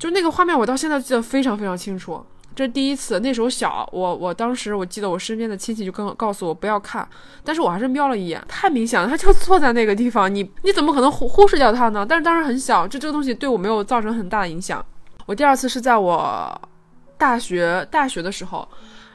[0.00, 2.24] 就那个画面，我到现在记得非常非常清楚。
[2.56, 7.06] 这是第一次，那时候小，我我当时我记得我身边的亲戚就跟告诉我不要看，
[7.44, 12.04] 但是我还是瞄了一眼，太明显了，他就坐在那个地方，你你怎么可能忽忽视掉他呢？
[12.08, 14.84] 但是当时很小，这这个东西对我没有造成很大的影响。
[15.26, 16.60] 我第二次是在我
[17.18, 18.66] 大学大学的时候。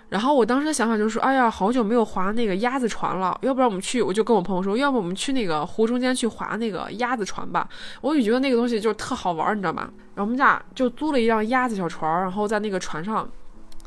[0.09, 7.67] 然后我当时的想法就是说，哎呀，好久没有划那个鸭子船了，要不然我们去，我就跟我朋友说，要不我们去那个湖中间去划那个鸭子船吧。
[8.01, 9.89] 我就觉得那个东西就是特好玩，你知道吗？
[10.13, 13.27] 然后我们俩就租了一辆鸭子小船，然后在那个船上，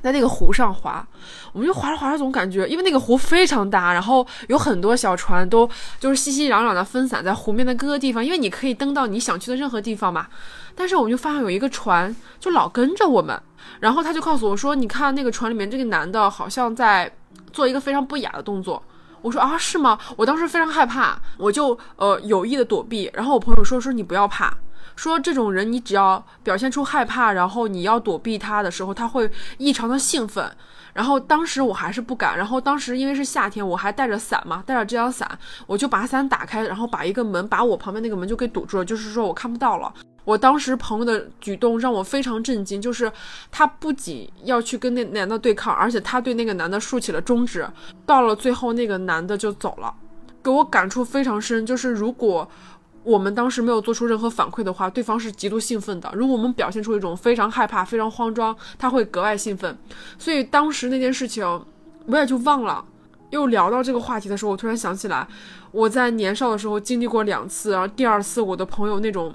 [0.02, 1.06] 在那个湖上划。
[1.52, 10.26] 我们就划着划着，总感觉因为那个湖非常大，然后有很多小船都就是熙熙攘攘的分散在湖面的各个地方，因为你可以登到你想去的任何地方嘛。
[10.74, 13.40] 但是我们就发现有一个船就老跟着我们。
[13.80, 17.10] 然后他就告诉我说：“你看那个船里面这个男的，好像在
[17.52, 18.82] 做一个非常不雅的动作。”
[19.20, 23.10] 我说：“啊，是吗？”我当时非常害怕，我就呃有意的躲避。
[23.12, 24.56] 然后我朋友说：“说你不要怕，
[24.98, 30.50] 说这种人你只要表现出害怕，然后你要躲避他的时候，他会异常的兴奋。”
[30.92, 32.36] 然后当时我还是不敢。
[32.36, 39.94] 然后当时因为是夏天，我还带着伞嘛，带着遮阳伞，我就把伞打开，然后把一个门把我旁边那个门就给堵住了，就是说我看不到了。
[40.24, 43.10] 我当时朋友的举动让我非常震惊，就是
[43.52, 47.64] 他不仅要去跟那男的对抗，而且他对那个男的竖起了中指。
[48.04, 49.94] 到了最后，那个男的就走了，
[50.42, 51.64] 给我感触非常深。
[51.64, 52.50] 就是如果
[53.08, 59.74] 我们当时没有做出任何反馈的话，对方是极度兴奋的；如果我们表现出一种非常害怕、非常慌张，他会格外兴奋。
[60.18, 61.42] 所以当时那件事情
[62.04, 62.84] 我也就忘了。
[63.30, 65.26] 又聊到这个话题的时候，我突然想起来，
[65.72, 69.34] 我在年少的时候经历过两次，然后第二次我的朋友那种。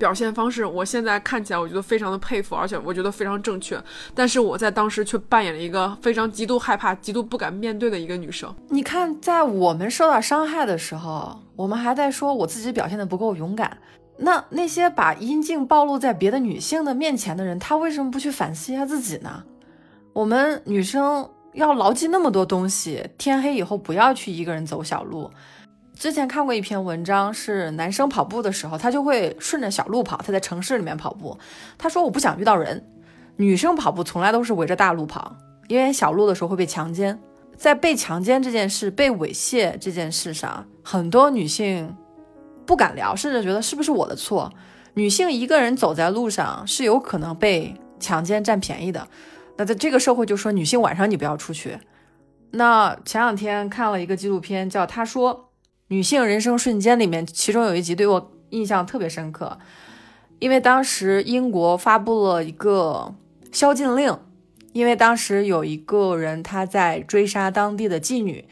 [0.00, 3.78] 表现方式，我现在看起来我觉得非常的佩服，而且我觉得非常正确。
[4.14, 8.52] 但是我在当时却扮演了一个非常极度害怕、极度不敢面对的一个女生。
[8.70, 13.76] 你看，在我们受到伤害的时候，我们还在说我自己表现的不够勇敢。
[14.16, 19.44] 那那些把阴茎暴露在别的女性的面前的人，他为什么不去反思一下自己呢？
[20.14, 25.30] 我们女生要牢记那么多东西，天黑以后不要去一个人走小路。
[26.00, 30.16] 之前看过一篇文章，是男生跑步的时候，他就会顺着小路跑。
[30.16, 31.38] 他在城市里面跑步，
[31.76, 32.82] 他说我不想遇到人。
[33.36, 35.36] 女生跑步从来都是围着大路跑，
[35.68, 37.20] 因为小路的时候会被强奸。
[37.54, 41.94] 在被强奸这件事、被猥亵这件事上，很多女性
[42.64, 44.50] 不敢聊，甚至觉得是不是我的错。
[44.94, 49.06] 女性一个人走在路上是有可能被强奸占便宜的。
[49.58, 51.78] 那在这个社会就说女性晚上你不要出去。
[52.52, 55.48] 那前两天看了一个纪录片，叫他说。
[55.90, 59.58] 女性人生瞬间里面，其中有一集对我印象特别深刻，
[60.38, 63.12] 因为当时英国发布了一个
[63.50, 64.16] 宵禁令，
[64.72, 68.44] 因为当时有一个人他在追杀当地的妓女，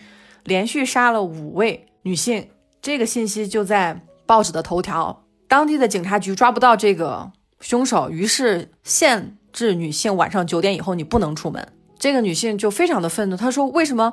[0.43, 2.49] 连续杀了五位女性，
[2.83, 11.69] 这个信息就在报纸的头条，当地的警察局抓不到这个凶手，于是限制女性晚上九点以后你不能出门。
[12.01, 14.13] 这个女性就非常的愤怒，她说：“为什么？”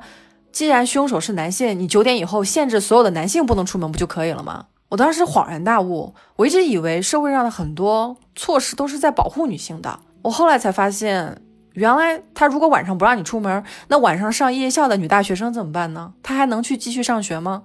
[0.56, 4.68] 既然凶手是男性，你九点以后限制所有的男性不能出门不就可以了吗？
[4.88, 10.00] 我当时恍然大悟，我一直以为社会上的很多措施都是在保护女性的。
[10.22, 11.42] 我后来才发现，
[11.74, 16.14] 原来他如果晚上不让你出门，那晚上上夜校的女大学生怎么办呢？
[16.24, 17.64] 她还能去继续上学吗？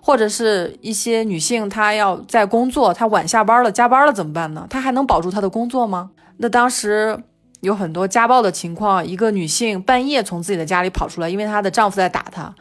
[0.00, 4.66] 或者是一些女性她要在工作，她晚下班了，加班了怎么办呢？
[4.70, 6.12] 她还能保住她的工作吗？
[6.38, 7.24] 那当时。
[7.62, 12.52] 有很多家暴的情况，一个女性半夜从自己的家里跑出来，因为她的丈夫在打她，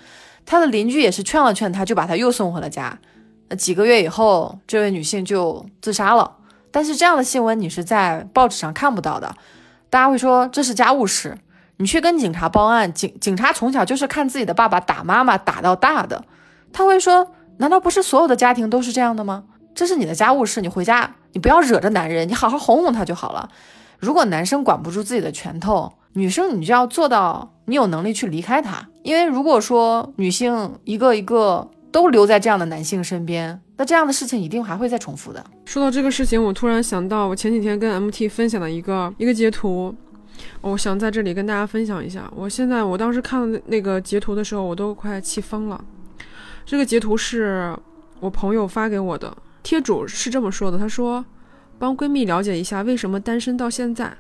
[0.46, 3.00] 她的邻居也是劝了劝她，就把她又送回了家。
[3.50, 6.38] 那几个月以后，这位女性就自杀了。
[6.70, 9.34] 但是这样的新闻你是在报纸上看不到的，
[9.90, 11.36] 大家会说这是家务事，
[11.78, 16.24] 你去跟警察报案，警警察从小就是看自己的爸爸打妈妈打到大的，
[16.72, 19.46] 他会说，难道不是所有的家庭都是这样的吗？
[19.74, 23.50] 这是你的家务事，你回家你不要惹着男人，你好好哄哄他就好了。
[24.02, 28.86] 如果男生管不住自己的拳头，女生你就要做到你有能力去离开他。
[29.04, 35.44] 因为如果说女性一个一个都留在这样的男性身边，那这样的事情一定还会再重复的。
[35.66, 39.96] 说到这个事情，我突然想到，我前几天跟 MT 分享的一个一个截图，
[40.62, 42.32] 我想在这里跟大家分享一下。
[42.36, 45.84] 我现在我当时看那个截图的时候，我都快气疯了。
[46.66, 47.76] 这个截图是
[48.20, 51.24] 我朋友发给我的，贴主是这么说的：他说，
[51.82, 54.16] 帮闺蜜了解一下为什么单身到现在。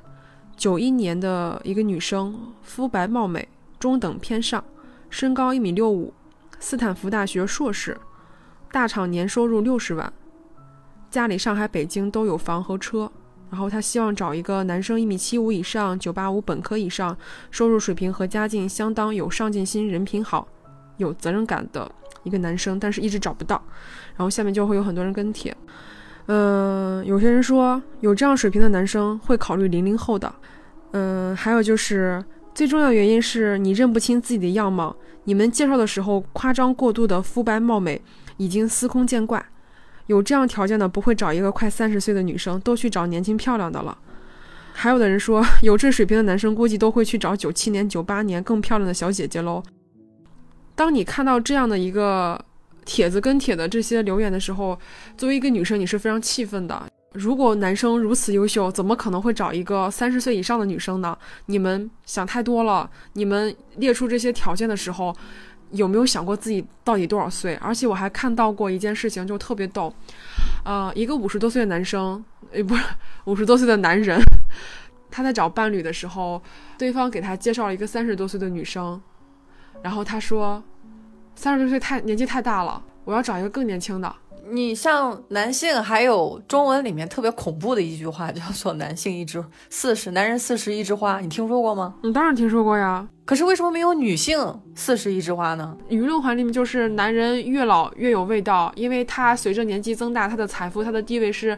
[0.58, 3.48] 九一年的一个女生，肤白貌美，
[3.78, 4.64] 中等偏上，
[5.12, 6.12] 身高一米六五，
[6.60, 7.96] 斯坦福大学硕士，
[8.72, 10.12] 大厂年收入六十万，
[11.12, 13.12] 家里上海、北京都有房和车。
[13.52, 17.16] 然后她希望找一个男生一米七五以上，九八五本科以上，
[17.52, 20.48] 收入水平和家境相当，有上进心，人品好，
[20.98, 21.92] 有责任感的
[22.24, 23.64] 一个男生，但是一直找不到。
[24.16, 25.56] 然后下面就会有很多人跟帖。
[26.28, 30.34] 嗯，有些人说有这样水平的男生会考虑零零后的。
[30.92, 34.96] 嗯，还有就是最重要原因是你认不清自己的样貌。
[35.24, 38.02] 你们介绍的时候夸张过度的肤白貌美
[38.38, 39.44] 已经司空见惯。
[40.08, 43.98] 有这样条件的不会找一个快三十岁的女生，都去找年轻漂亮的了。
[44.74, 49.64] 还有的人说 有这水平的男生估计都会去找九七年、九八年更漂亮的小姐姐喽。
[50.76, 52.40] 当你看到这样的一个。
[52.86, 54.78] 帖子跟帖的这些留言的时候，
[55.18, 56.84] 作为一个女生，你是非常气愤的。
[57.14, 61.18] 如果男生如此优秀，怎么可能会找一个三十岁以上的女生呢？
[61.48, 62.90] 你们想太多了。
[63.14, 65.14] 你们列出这些条件的时候，
[65.72, 67.56] 有没有想过自己到底多少岁？
[67.56, 69.94] 而且我还看到过一件事情，就特别逗。
[70.64, 72.84] 呃，一个五十多岁的男生，呃，不是
[73.26, 74.22] 五十多岁的男人，
[75.12, 76.42] 他在找伴侣的时候，
[76.78, 79.02] 对方给他介绍了一个三十多岁的女生，
[79.84, 80.64] 然后他说。
[81.36, 84.14] 三十多岁太年纪太大了，我要找一个更年轻的。
[84.50, 91.96] 你像男性，还有中文里面特别恐怖的一句话，叫做“男性一枝四十，男人四十一枝花”，你听说过吗？
[92.04, 93.08] 你当然听说过呀。
[93.24, 95.78] 可是为什么没有女性四十一枝花呢？
[95.90, 101.58] 舆论环境就是男人越老越有味道，因为他随着年纪增大，他的财富、他的地位是。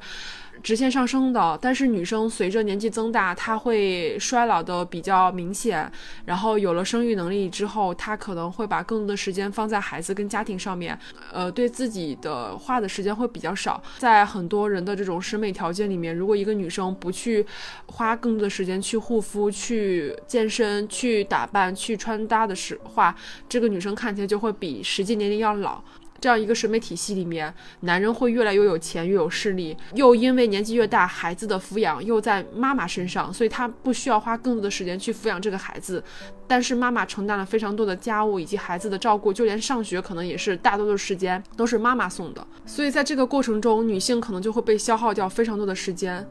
[0.63, 5.91] 直线上升的，但是女生随着年纪增大，她会衰老的比较明显。
[6.25, 10.97] 然后有了生育能力之后，她可能会把更多的时间放在孩子跟家庭上面，
[11.33, 13.83] 呃，对自己的花的时间会比较少。
[13.99, 17.45] 在很多人的这种审美条件里面，如果一个女生不去
[17.87, 23.13] 花更多的时间去护肤、去健身、去打扮、去穿搭的时话，
[23.49, 25.83] 这个女生看起来就会比实际年龄要老。
[26.23, 36.01] 这样一个审美体系里面，男人会越来越有钱，越有势力，又因为年纪越大，孩子的抚养又在妈妈身上，所以他不需要花更多的时间去抚养这个孩子，
[36.47, 46.25] 但是妈妈承担了非常多的家务以及孩子的照顾，就连上学可能也是大多的时间都是妈妈送的，所以在这个过程中，女性可能就会被消耗掉非常多的时间。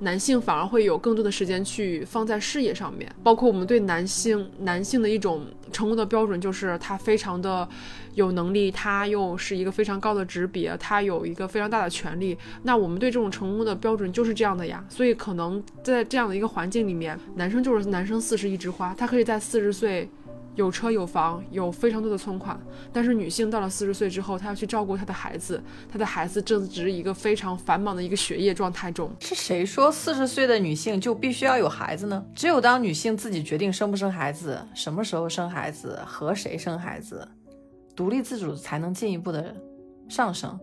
[0.00, 7.68] 男性反而会有更多的时间去放在事业上面，包括我们对男性男性的一种成功的标准，就是他非常的
[8.18, 12.36] 有能力，他又是一个非常高的职别，他有一个非常大的权利。
[12.64, 14.84] 那我们对这种成功的标准就是这样的呀。
[14.88, 20.10] 所以可能在这样的一个环境里面，男生就是男生四十一枝花，他可以在四十岁。
[20.56, 22.60] 有车有房，有非常多的存款，
[22.92, 29.08] 但是女性到了四十岁之后，她要去照顾她的孩子，她的孩子正值一个非常繁忙的一个学业状态中。
[29.20, 32.24] 是谁说四十岁的女性就必须要有孩子呢？
[32.34, 37.28] 只有当女性自己决定生不生孩子，什么时候生孩子，和谁生孩子，
[37.98, 39.52] 独立自主才能进一步的
[40.08, 40.56] 上升。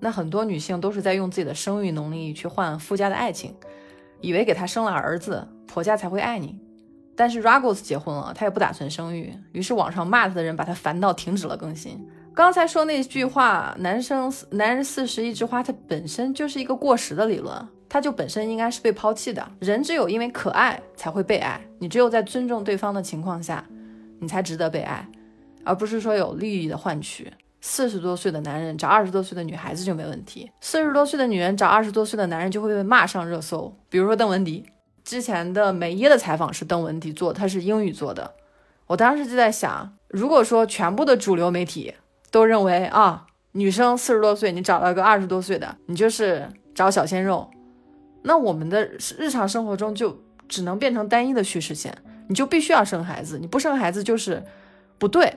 [0.00, 3.54] 那很多女性都是在用自己的生育能力去换夫家的爱情，
[4.22, 6.58] 以为给他生了儿子，婆家才会爱你。
[7.14, 12.02] 但是 Ruggles 结婚了，他也不打算生育，于是网上骂他的人把他烦到停止了更新。
[12.32, 19.46] 刚才说那句话，男生男人四十一枝花，它本身就是一个过时的理论，它就本身应该是被抛弃的。
[19.58, 23.62] 人只有因为可爱才会被爱，你只有在尊重对方的情况下，
[24.18, 25.06] 你才值得被爱，
[25.64, 27.32] 而不是说有利益的换取。
[27.62, 34.64] 四十多岁的男人找二十多岁的女孩子就没问题，四十多岁的女人找二十多岁的男人就会被骂上热搜，比如说邓文迪。
[35.04, 38.32] 之前的梅耶的采访是邓文迪做，他是英语做的。
[38.86, 41.92] 我当时就在想，如果说全部的主流媒体
[42.30, 47.50] 都认为啊，女生四十多岁你找了个二十多岁的，你就是找小鲜肉，
[48.22, 48.84] 那我们的
[49.18, 51.96] 日常生活中就只能变成单一的叙事线，
[52.28, 54.42] 你就必须要生孩子，你不生孩子就是
[54.98, 55.34] 不对，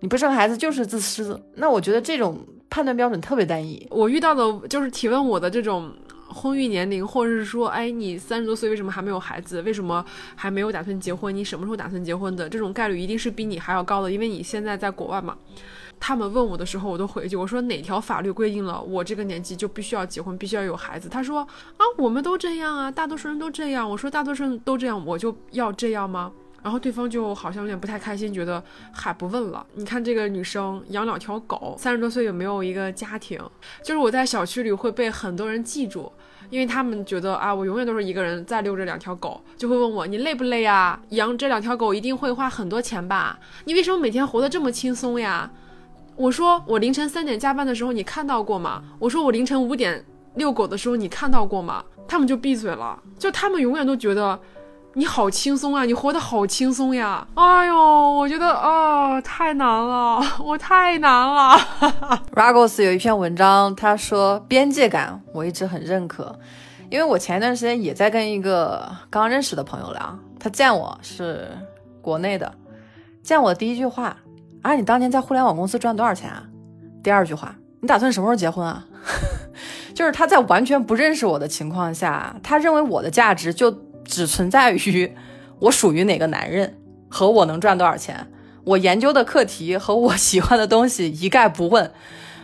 [0.00, 1.40] 你不生孩子就是自私。
[1.54, 2.38] 那我觉得这种
[2.70, 3.86] 判断标准特别单一。
[3.90, 5.92] 我遇到的就是提问我的这种。
[6.30, 9.62] 婚育年龄，或者是说，哎，你三十多岁为什么还没有孩子？
[9.62, 10.04] 为什么
[10.36, 11.34] 还没有打算结婚？
[11.34, 12.46] 你什么时候打算结婚的？
[12.46, 15.34] 这种概率一定是比你还要高的，因为你现在在国外嘛。
[15.98, 21.08] 他们问我的时候，我都回一句，我说哪条法律规定了我这个年纪就必须要结婚，必须要有孩子？
[21.08, 23.88] 他说啊，我们都这样啊，大多数人都这样。
[23.88, 26.30] 我说大多数人都这样，我就要这样吗？
[26.68, 28.62] 然后对方就好像有点不太开心，觉得
[28.92, 29.66] 嗨不问了。
[29.72, 33.40] 你看这个女生养两条狗，三十多岁有没有一个家庭？
[33.82, 36.12] 就是我在小区里会被很多人记住。
[36.50, 41.00] 因为他们觉得啊，我永远都是一个人在遛这两条狗，就会问我你累不累啊？
[41.10, 43.38] 养这两条狗一定会花很多钱吧？
[43.64, 45.50] 你为什么每天活得这么轻松呀？
[46.16, 48.82] 我说我凌晨三点加班的时候你看到过吗？
[48.98, 50.04] 我说我凌晨五点
[50.34, 51.82] 遛狗的时候你看到过吗？
[52.06, 54.38] 他们就闭嘴了，就他们永远都觉得。
[54.94, 55.84] 你好轻松啊！
[55.84, 57.26] 你活得好轻松呀！
[57.34, 61.56] 哎呦，我觉得啊，太难了， 我太难了。
[62.34, 66.36] Ragos 有一篇文章，他说边界感，我一直很认可，
[66.90, 71.48] 因为我前一段时间也在跟一个刚认识的朋友聊，他见我是
[72.02, 72.52] 国内的，
[73.22, 74.16] 见我第一句话
[74.62, 76.42] 啊，你当年在互联网公司赚多少钱啊？
[77.04, 78.84] 第二句话，你打算什么时候结婚啊？
[79.94, 83.86] 就是他在完全不认识我的情况下，他认为我的价值就。
[84.08, 85.14] 只存在于
[85.60, 86.76] 我属于哪个男人
[87.08, 88.26] 和我能赚多少钱，
[88.64, 91.92] 我研究的课题和我喜欢的东西一概不问。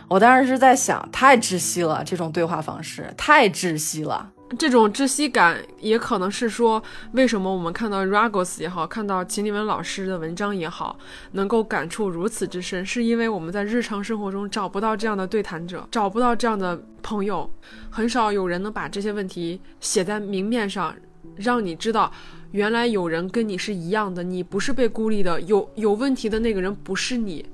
[0.07, 4.31] 我当时是在想，太窒息了，这种对话方式太窒息了。
[4.59, 6.81] 这种窒息感也可能是说，
[7.13, 10.99] 为什么我们看到 Ragos 也好，看到秦立文老师的文章也好，
[11.31, 17.49] 能够感触如此之深，是因为我们在日常生活中找不到这样的对谈者，找不到这样的朋友，
[17.89, 20.95] 很少有人能把这些问题写在明面上。
[21.35, 22.11] 让你知道，
[22.51, 27.45] 原来有人跟你是一样的，你不是被孤立的，有有问题的那个人不是你，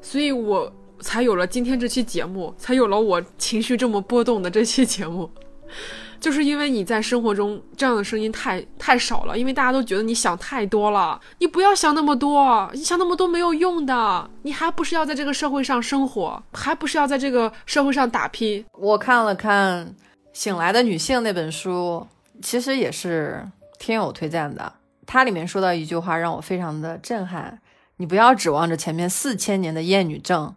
[0.00, 5.30] 所以我才有了今天这期节目，才有了我情绪这么波动的这期节目，
[6.18, 18.64] 就是因为你在生活中这样的声音太太少了，因为大家都觉得你想太多了，你不要想那么多，你想那么多没有用的，你还不是要在这个社会上生活，还不是要在这个社会上打拼。
[18.72, 19.86] 我看了看
[20.32, 22.04] 《醒来的女性》那本书。
[22.42, 23.46] 其实也是
[23.78, 24.74] 听友推荐的，
[25.06, 27.60] 它里面说到一句话让我非常的震撼：
[27.96, 30.54] 你不要指望着前面四千年的厌女症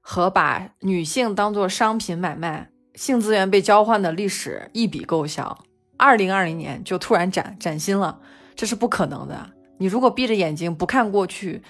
[0.00, 5.58] 和把女性当做商品买卖、性资源被交换的历史一笔勾销，
[5.96, 8.20] 二零二零年就突然崭崭新了，
[8.54, 9.50] 这是不可能的。
[9.78, 11.62] 你如果闭着眼睛不看过去，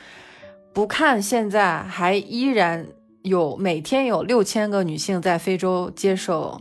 [0.73, 2.87] 不看现在还依然
[3.23, 6.61] 有每天有六千个女性在非洲接受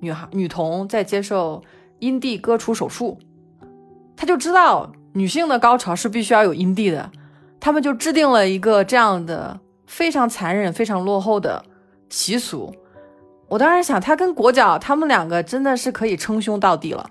[0.00, 1.62] 女孩女童在接受。
[1.98, 3.18] 阴蒂割除手术，
[4.16, 7.10] 他就知道女性的高潮是必须要有阴蒂的，
[7.60, 11.64] 他们就制定了一个这样的非常残忍、非常落后的
[12.08, 12.74] 习俗。
[13.48, 17.08] 我当时想，他跟裹脚他们两个真的是可以称兄道弟了。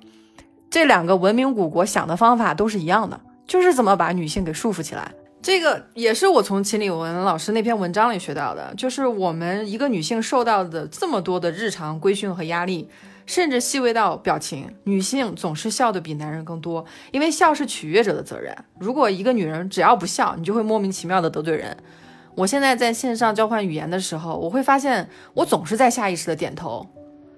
[0.69, 5.11] 这两个文明古国想的方法都是一样的，就是怎么把女性给束缚起来。
[5.41, 12.89] 这个也是我从秦理文老师那篇文章里学到的，就是我们一个女性受到的这么多的日常规训和压力。
[13.25, 18.55] 甚至细微到表情，女性总是笑的比男人更多，因为笑是取悦者的责任。
[18.79, 21.75] 如果一个女人只要不笑，你就会莫名其妙的得罪人。
[22.35, 26.85] 我现在在线上交换语言的时候，我会发现我总是在下意识的点头，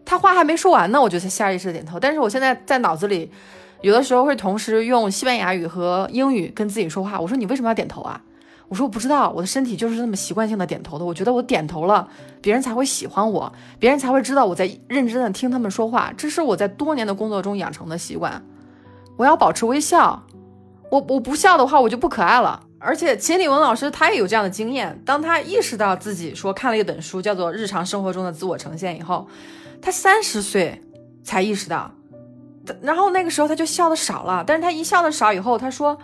[0.05, 1.99] 他话还没说完呢，我就在下意识的点头。
[1.99, 3.29] 但是我现在在脑子里，
[3.81, 7.19] 有的时候会同时用西班牙语和英语跟自己说话。
[7.19, 8.21] 我说你为什么要点头啊？
[8.67, 11.05] 我说我不知道，我的身体就是这么习惯性的点头的。
[11.05, 12.07] 我觉得我点头了，
[12.41, 16.11] 别人才会喜欢我，别人才会知道我在认真的听他们说话。
[16.17, 18.43] 这是我在多年的工作中养成的习惯。
[19.17, 20.23] 我要保持微笑，
[20.89, 22.59] 我我不笑的话，我就不可爱了。
[22.79, 29.27] 而且秦理文老师他也有这样的经验，当他意识到自己说看了一本书叫做《日常生活中的自我呈现》以后，
[29.79, 30.81] 他三十岁
[31.23, 31.91] 才意识到，
[32.81, 34.43] 然后那个时候他就笑的少了。
[34.45, 35.95] 但是他一笑的少以后，他说。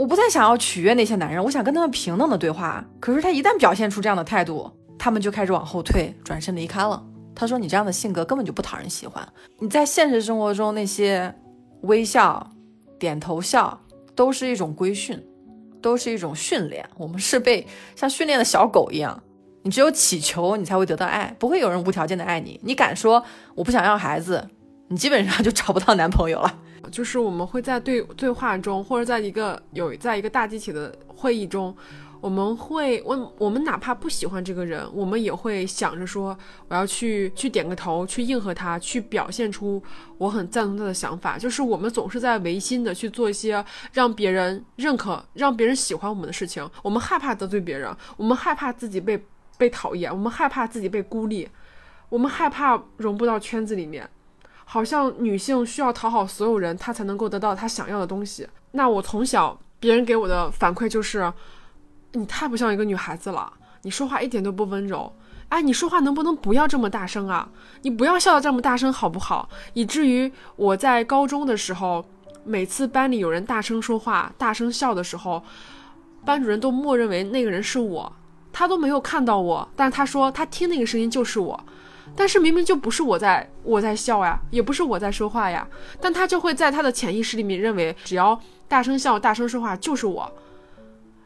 [0.00, 2.82] 我不再想要取悦那些男人，我想跟他们平等的对话。
[3.00, 7.04] 可是他一旦表现出这样的态度，他们就开始往后退，转身离开了。
[7.34, 9.22] 他说：“你这样的性格根本就不讨人喜欢。
[9.58, 11.34] 你在现实生活中那些
[11.82, 12.50] 微笑、
[12.98, 13.78] 点头笑，
[14.14, 15.22] 都是一种规训，
[15.82, 16.88] 都是一种训练。
[16.96, 19.22] 我们是被像训练的小狗一样，
[19.64, 22.58] 你只有乞求，你才会得到爱，不会有人无条件的爱你。
[22.64, 23.22] 你敢说
[23.54, 24.48] 我不想要孩子，
[24.88, 26.58] 你基本上就找不到男朋友了。”
[26.90, 31.74] 就是我们会在对对话中，或者在一个有在一个大集体的会议中，
[32.20, 36.36] 我们会我我们哪怕不喜欢这个人，我们也会想着说
[36.68, 39.82] 我要去去点个头，去应和他，去表现出
[40.18, 41.38] 我很赞同他的想法。
[41.38, 46.68] 就是我们总是在违心的去做一些让别人认可、让别人喜欢我们的事情。
[46.82, 49.22] 我们害怕得罪别人，我们害怕自己被
[49.56, 51.48] 被讨厌，我们害怕自己被孤立，
[52.08, 54.08] 我们害怕融不到圈子里面。
[54.72, 58.46] 好像女性需要讨好所有人，她才能够得到她想要的东西。
[58.70, 61.32] 那我从小别人给我的反馈就是，
[62.12, 63.52] 你太不像一个女孩子了，
[63.82, 65.12] 你说话一点都不温柔。
[65.48, 67.48] 哎，你说话能不能不要这么大声啊？
[67.82, 69.48] 你不要笑得这么大声好不好？
[69.72, 72.04] 以至于我在高中的时候，
[72.44, 75.42] 每次班里有人大声说话、大声笑的时候，
[76.24, 78.12] 班主任都默认为那个人是我，
[78.52, 81.60] 他都没有看到我，但他说他听那个声音就是我，
[82.20, 85.66] 但是明明就不是我在我在笑呀，也不是我在说话呀，
[85.98, 90.30] 但他就会在他的潜意识里面认为，只要大声笑、大声说话就是我，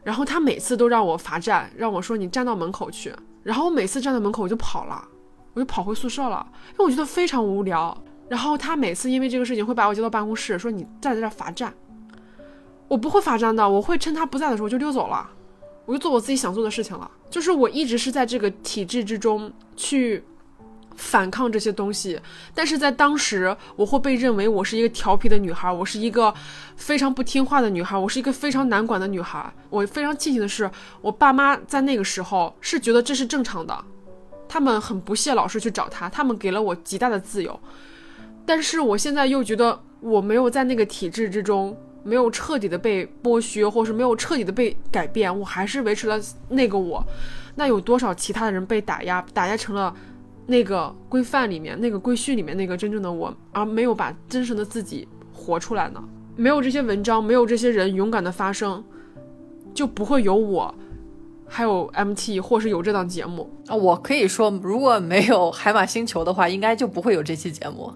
[0.05, 3.13] 然后他每次都让我罚站，让我说你站到门口去。
[3.43, 5.05] 然后我每次站在门口我就跑了，
[5.53, 7.93] 我就跑回宿舍了，因为我觉得非常无聊。
[8.29, 11.73] 然后他每次因为这个事情会把我叫到办公室，说你站在这罚站。
[12.87, 15.29] 我不会罚站的，我会趁他不在的时候就溜走了，
[15.85, 17.11] 我就做我自己想做的事情了。
[17.29, 20.23] 就是我一直是在这个体制之中去。
[20.95, 22.19] 反抗这些东西，
[22.53, 26.33] 但是在当时我会被认为我是一个调皮的女孩，我是一个
[26.75, 29.53] 非常不听话的女孩，我是一个非常难管的女孩。
[29.69, 30.69] 我非常庆幸的是，
[31.01, 33.77] 我爸妈在那个时候是觉得这是正常的，
[34.47, 37.59] 他们很不屑老师去找他，他们给了我极大的自由。
[38.45, 46.17] 但是我现在又觉得我没有在那个体制之中，没有彻底的被剥削，或是没有彻底的被改变，我还是维持了
[46.49, 47.03] 那个我。
[47.55, 49.93] 那有多少其他的人被打压，打压成了？
[50.47, 56.03] 那个规范里面，那个规训里面，那个真正的我，而没有把真实的自己活出来呢？
[56.35, 58.83] 没有这些文章，没有这些人勇敢的发声，
[59.73, 60.75] 就不会有我，
[61.47, 63.75] 还有 MT，或是有这档节目啊。
[63.75, 67.91] 我可以说，如果没有海马星球的话，应该就不会有这期节目。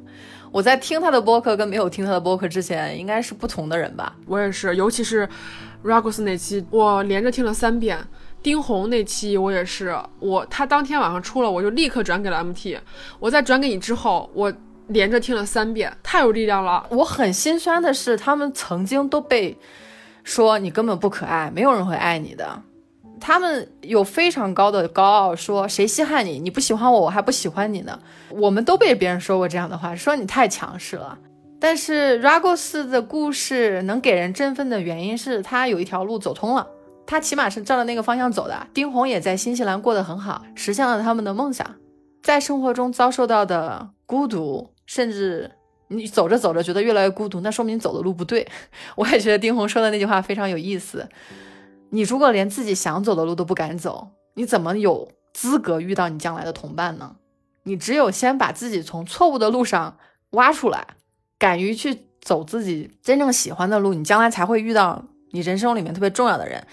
[0.51, 4.15] 我在听他的播客跟没有听他的播客之前，应该是不同的人吧？
[4.25, 5.29] 我也是，尤其是
[5.83, 7.99] Ragos 那期，我连着听了三遍。
[8.41, 12.77] 丁红那期我也是，我他当天晚上出了，我就立刻转给了 MT。
[13.19, 14.51] 我在转给你之后，我
[14.87, 16.85] 连着听了三遍，太有力量了。
[16.89, 19.57] 我很心酸的是，他们曾经都被
[20.23, 22.63] 说你根本不可爱，没有人会爱你的。
[23.19, 26.39] 他们有非常高的高傲，说谁稀罕你？
[26.39, 27.99] 你不喜欢我，我还不喜欢你呢。
[28.29, 31.17] 我们都被别人说过这样的话，说你太强势了。
[31.59, 36.65] 但是 Ragos 的故事能给人振奋的原因是他有一条路走通了。
[37.09, 38.67] 他起码是照着那个方向走的。
[38.71, 41.65] 丁红也在新西兰过得很好，实现了他们的梦想。
[42.21, 45.49] 在生活中遭受到的孤独，甚至
[45.87, 48.47] 你走着走着觉得越来越孤独，那说明你走的路不对。
[48.95, 51.09] 我也觉得丁红说的那句话非常有意思。
[51.89, 57.15] 你如果连自己想走的路都不敢走，你怎么有资格遇到你将来的同伴呢？
[57.63, 59.97] 你只有先把自己从错误的路上
[60.31, 60.85] 挖出来，
[61.39, 66.63] 敢于去走自己真正喜欢的路，你将来才会遇到你人生里面特别重要的人。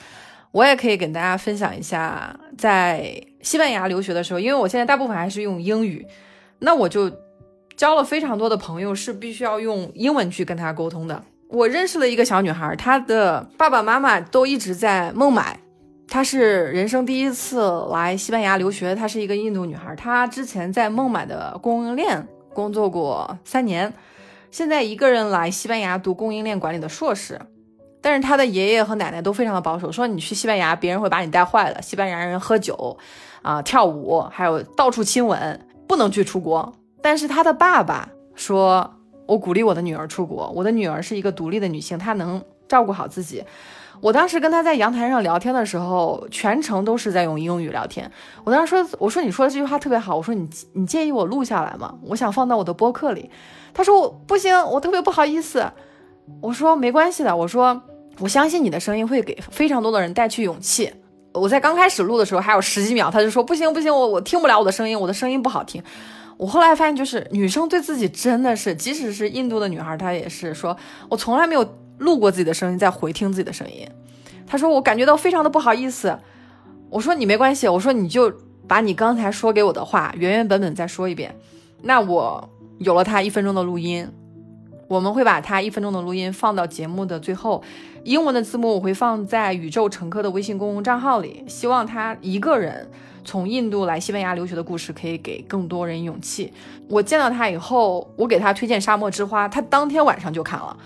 [0.52, 6.06] 我也可以跟大家分享一下，在西班牙留学的时候，因为我现在大部分还是用英语，
[6.60, 7.10] 那我就
[7.76, 11.22] 交了非常多的朋友，是必须要用英文去跟他沟通的。
[11.48, 15.60] 我认识了一个小女孩，她的爸爸妈妈都一直在孟买，
[16.08, 17.60] 她是人生第一次
[17.92, 23.92] 来西班牙留学，她是一个印度女孩，她之前在孟买的供应链工作过三年，
[24.50, 27.38] 现在一个人来西班牙读供应链管理的硕士。
[28.06, 31.82] 但是他的爷爷和奶奶都非常的保守，说你去西班牙，别人会把你带坏了。
[31.82, 32.96] 西班牙人喝酒，
[33.42, 36.72] 啊，跳舞，还有到处亲吻，不能去出国。
[37.02, 38.94] 但是他的爸爸说，
[39.26, 43.42] 我鼓励我的女儿出国，我的女儿是一个独立的女性，她能照顾好自己。
[44.00, 48.08] 我当时跟他在阳台上聊天的时候，全程都是在用英语聊天。
[48.44, 51.92] 我当时说，我说你说的这句话特别好，我说你你介意我录下来吗？
[52.04, 53.28] 我想放到我的播客里。
[53.74, 55.72] 他说我不行，我特别不好意思。
[56.40, 57.82] 我说没关系的，我说。
[58.18, 60.92] 我相信你的声音会给非常多的人带去勇气。
[61.32, 65.82] 我在刚开始录的时候还有十几秒，他就说不行不行，我我听不了我的声音，我的声音不好听。
[66.38, 70.76] 我后来发现，就是女生对自己真的是，即使是印度的女孩，她也是说，
[71.10, 71.66] 我从来没有
[71.98, 73.86] 录过自己的声音，在回听自己的声音。
[74.46, 76.18] 她说我感觉到非常的不好意思。
[76.88, 78.32] 我说你没关系，我说你就
[78.66, 81.34] 把你刚才说给我的话原原本本再说一遍。
[81.82, 82.48] 那我
[82.78, 84.08] 有了他一分钟的录音。
[84.88, 87.62] 我们会把他一分钟的录音放到节目的最后，
[88.04, 91.44] 英文的字幕我会放在宇宙乘客的微信公共账号里。
[91.48, 92.88] 希望他一个人
[93.24, 96.52] 从印度来西班牙留学的故事可以给更多人勇气。
[96.88, 100.76] 我见到他以后，我给他推荐《沙漠之花》，他当天晚上就看了。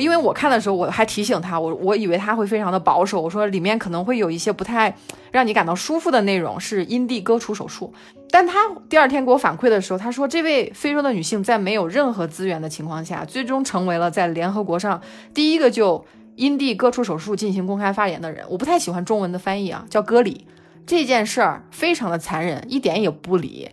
[0.00, 4.94] 因为我看的时候，我还提醒他，我我以为他会非常的保守，我说里面可能会有一些不太
[5.30, 7.92] 让你感到舒服的内容，是阴蒂割除手术。
[8.30, 8.54] 但他
[8.88, 15.00] 第二天给我反馈的时候，他说这位非洲的女性在没有任何资源的情况下，最终成为了在联合国上
[15.34, 16.04] 第一个就
[16.36, 18.44] 阴蒂割除手术进行公开发言的人。
[18.48, 20.46] 我不太喜欢中文的翻译啊，叫割礼。
[20.86, 23.68] 这件事儿非常的残忍，一点也不理，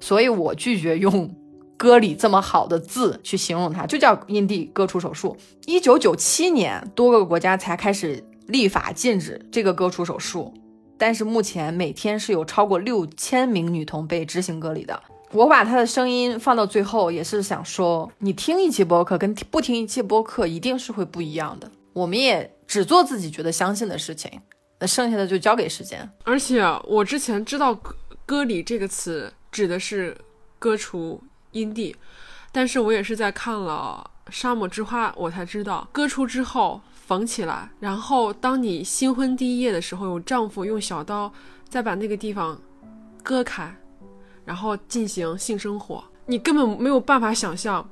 [0.00, 1.30] 所以我拒绝用。
[1.80, 5.34] 割礼这么好的字去形容它，就叫阴蒂割除手术。
[5.64, 10.52] 一九九七年，多个国家才开始立法禁止这个割除手术。
[10.98, 15.02] 但是目前每天是有超过六千名女童被执行隔离的。
[15.32, 21.70] 我把她的声音放到最后，也是想说，你听一期播客跟不听一期播客一定是会不一样的。
[21.94, 24.30] 我们也只做自己觉得相信的事情，
[24.78, 26.06] 那剩下的就交给时间。
[26.24, 30.14] 而且我之前知道“割割礼”这个词指的是
[30.58, 31.18] 割除
[31.52, 31.94] 阴蒂，
[32.52, 41.32] 但是我也是在看了《沙漠之花》，我才知道割出之后缝起来，然后当你新婚第一夜的时候，有丈夫用小刀
[41.68, 42.60] 再把那个地方
[43.22, 43.74] 割开，
[44.44, 46.04] 然后进行性生活。
[46.26, 47.84] 你根本没有办法想象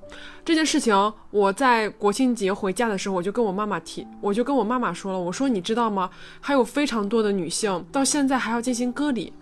[0.45, 0.95] 这件事情。
[1.31, 6.09] 我在国庆节回家的时候，我就跟我妈妈提，我就跟我妈妈说了，我说你知道吗？
[6.41, 9.33] 还有非常多的女性到现在还要进行割礼，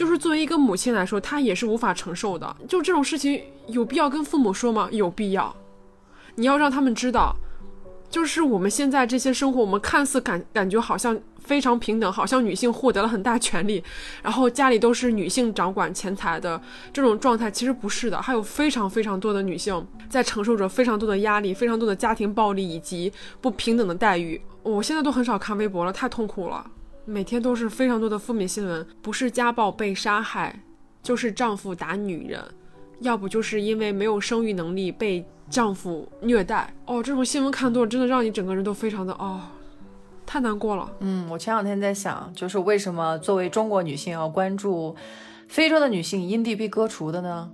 [0.00, 2.56] 就是作为一个母亲来说，她也是无法承受的。
[2.66, 4.88] 就这种事情，有必要跟父母说吗？
[4.90, 5.54] 有必要。
[6.36, 7.36] 你要让他们知道，
[8.08, 11.20] 就是我们现在这些生活，我们看似感感觉好像。
[11.40, 13.82] 非常平等，好像女性获得了很大权利，
[14.22, 16.60] 然后家里都是女性掌管钱财的
[16.92, 18.20] 这种状态，其实不是的。
[18.22, 24.40] 还有非常非常多的女性在承受着非常多的压力，非常多的家庭暴力以及不平等的待遇。
[24.62, 26.64] 我现在都很少看微博了，太痛苦了，
[27.10, 30.62] 每天都是非常多的负面新闻，不是家暴被杀害，
[31.02, 32.40] 就是丈夫打女人，
[33.00, 36.72] 要不就是因为没有生育能力被丈夫虐待。
[36.86, 39.40] 哦，这种新闻看多了，真的让你整个人都非常的哦。
[40.24, 40.88] 太难过了。
[41.00, 44.94] 嗯，我前两天在想，就是为什么作为中国女性要关注
[45.48, 47.50] 非洲的女性阴蒂被割除的呢？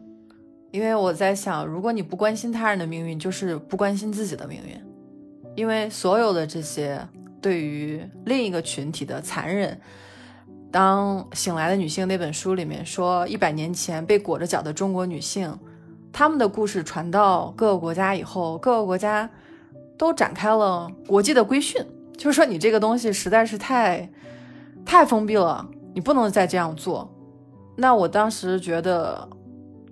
[0.71, 4.79] 因为我在想，如果你不关心他人的命运，就是不关心自己的命运。
[5.55, 7.01] 因为所有的这些
[7.47, 9.80] 对于另一个群体的残忍，
[10.72, 15.57] 当醒来的女性那本书里面说，一百年前被裹着脚的中国女性，
[16.12, 19.30] 她们的故事传到各个国家以后，各个国家
[19.97, 21.80] 都展开了国际的规训。
[22.16, 24.11] 就是说，你这个东西实在是太，
[24.84, 27.09] 太封闭了，你不能再这样做。
[27.76, 29.28] 那我当时觉得，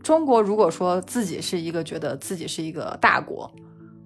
[0.02, 3.48] 中国如果说自己是一个觉得自己是一个大国，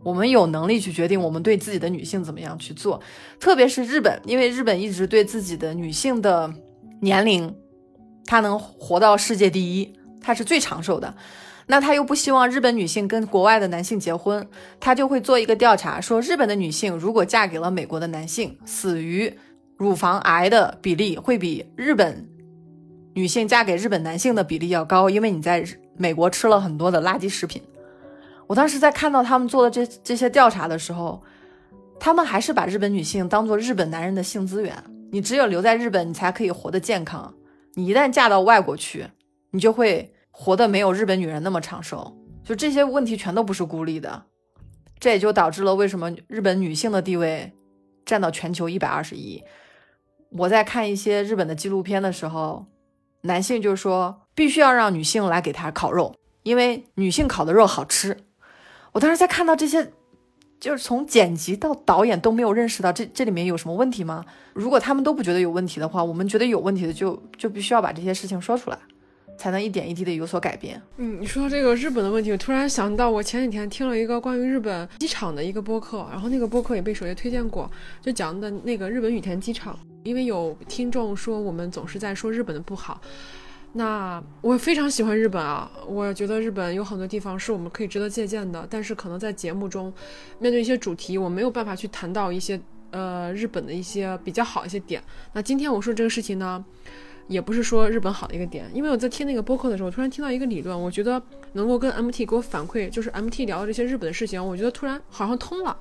[0.02, 3.00] 我们有能力去决定我们对自己的女性怎么样去做。
[3.38, 6.52] 特别是日本，因为日本一直对自己的女性的
[7.00, 7.54] 年龄，
[8.24, 11.14] 她能活到世界第一，她是最长寿的。
[11.70, 14.48] 那他又不希望日本女性跟国外的男性结婚，
[14.80, 19.30] 他就会做一个调查，说日本的女性如果嫁给了美国的男性，死于
[19.76, 22.26] 乳房癌的比例会比日本
[23.12, 25.62] 女性嫁给日本男性的比例要高，因为你在
[25.98, 27.60] 美国吃了很多的垃圾食品。
[28.48, 31.22] 我当时在看到他们做的这这些调查的时候，
[32.00, 34.74] 他们还是把日本女性当做日本男人的性资源，
[35.12, 37.32] 你只有留在日本，你才可以活得健康。
[37.74, 39.06] 你一旦嫁到外国去，
[39.52, 40.12] 你就会。
[40.40, 44.22] 活得没有日本女人那么长寿，就这些问题全都不是孤立的，
[45.00, 47.52] 这也就导致了为什么日本女性的地位
[48.06, 49.42] 占到全球一百二十一。
[50.30, 52.66] 我在看一些日本的纪录片的时候，
[53.22, 58.16] 男性就说必须要让女性来给他烤肉，因为女性烤的肉好吃。
[58.98, 59.92] 我当时在看到这些，
[60.58, 64.24] 就是从剪辑到导演都没有认识到这这里面有什么问题吗？
[64.54, 68.78] 如果他们都不觉得有问题的话，我们觉得有问题的就就必须要把这些事情说出来。
[69.36, 70.82] 才能一点一滴的有所改变。
[70.96, 77.70] 嗯，你说这个日本的问题，我突然想到，我前几天听了一个关于日本机场的一个播客，然后那个播客也被首页推荐过，
[78.02, 79.78] 就讲的那个日本羽田机场。
[80.02, 83.00] 因为有听众说我们总是在说日本的不好，
[83.72, 89.92] 那我非常喜欢日本啊，我觉得日本有很多地方是我们可以值得借鉴的，但是可能在节目中
[90.38, 92.60] 面对一些主题，我没有办法去谈到一些
[92.90, 95.02] 呃日本的一些比较好一些点。
[95.32, 96.64] 那今天我说这个事情呢？
[97.28, 105.76] 也不是说日本好的一个点，因为我在听那个播客的时候，突然听到一个理论，我觉得能够跟 MT 给我反馈，就是 MT 聊的这些日本的事情，我觉得突然好像通了。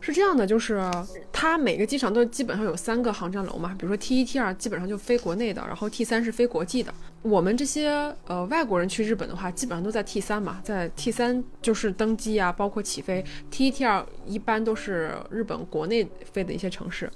[0.00, 0.82] 是这样的，就是
[1.30, 6.92] 它每个机场都基本上有三个航站楼嘛，比如说 T 一、T 二基本上就飞国内的，然后 T 三是飞国际的。
[7.22, 7.90] 我们这些
[8.26, 13.22] 呃外国人去日本的话，基本上都在 T 三嘛，在 T 三就是登机啊，包括起飞。
[13.50, 17.10] T 一、T 二一般都是日本国内飞的一些城市。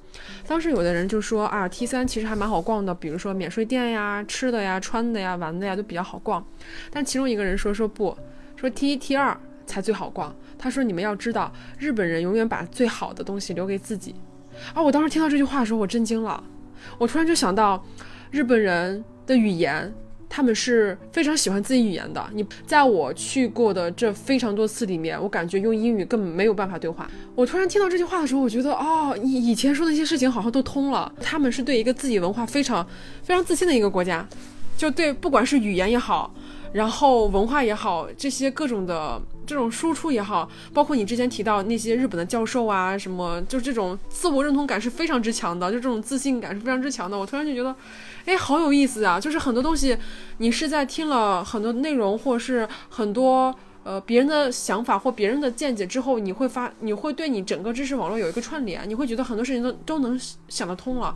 [0.46, 6.44] 当时有的人就说啊，T 三其实还蛮好逛的，比如说免税店呀、吃的呀、穿的呀、玩的呀都比较好逛。
[6.90, 8.14] 但其中一个人说说不，
[8.56, 9.34] 说 T 一、T 二
[9.66, 10.34] 才最好逛。
[10.58, 14.14] 他说：“你们要知道，日本人永远把最好的东西留给自己。”
[14.72, 14.80] 啊！
[14.80, 16.42] 我当时听到这句话的时候，我震惊了。
[16.96, 17.84] 我突然就想到，
[18.30, 19.92] 日本人的语言，
[20.28, 22.24] 他们是非常喜欢自己语言的。
[22.32, 27.10] 你在我去过的这非常多次里面，我感觉用英语根本没有办法对话。
[27.34, 31.12] 我突然听到这句话的时候，我觉得，哦，以以前说的那些事情好像都通了。
[31.20, 32.86] 他们是对一个自己文化非常
[33.24, 34.24] 非常自信的一个国家，
[34.76, 36.32] 就对，不管是语言也好，
[36.72, 39.20] 然后文化也好，这些各种的。
[39.46, 47.18] 这种输出也好，包括你之前提到那些日本的教授啊，什么，就这种自我认同感是非常之强的，就这种自信感是非常之强的。
[47.18, 47.74] 我突然就觉得，
[48.24, 49.20] 哎，好有意思啊！
[49.20, 49.96] 就是很多东西，
[50.38, 60.18] 你是在听了很多内容，或是很多呃别人的想法或别人的见解之后，你会发，你会对你整个知识网络有一个串联，你会觉得很多事情都都能
[60.48, 61.14] 想得通了。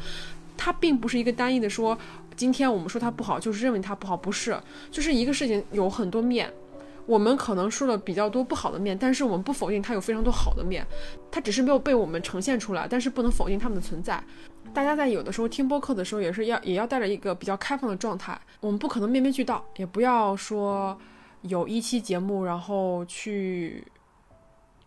[0.56, 1.96] 它并不是一个单一的说，
[2.36, 4.58] 今天我们说它不好，就是认为它不好，不是，
[4.90, 6.52] 就是一个事情有很多面。
[7.08, 10.86] 我们可能说了比较多不好的面，但是我们不否定它有非常多好的面，
[11.30, 14.22] 它只是没有被我们呈现出来，但是不能否定它们的存在。
[14.74, 20.96] 大家在有的时候听播客的时候，也是要也要带着一个比较开放的状态，我们不可能面面俱到，也不要说
[21.40, 23.82] 有一期节目然后去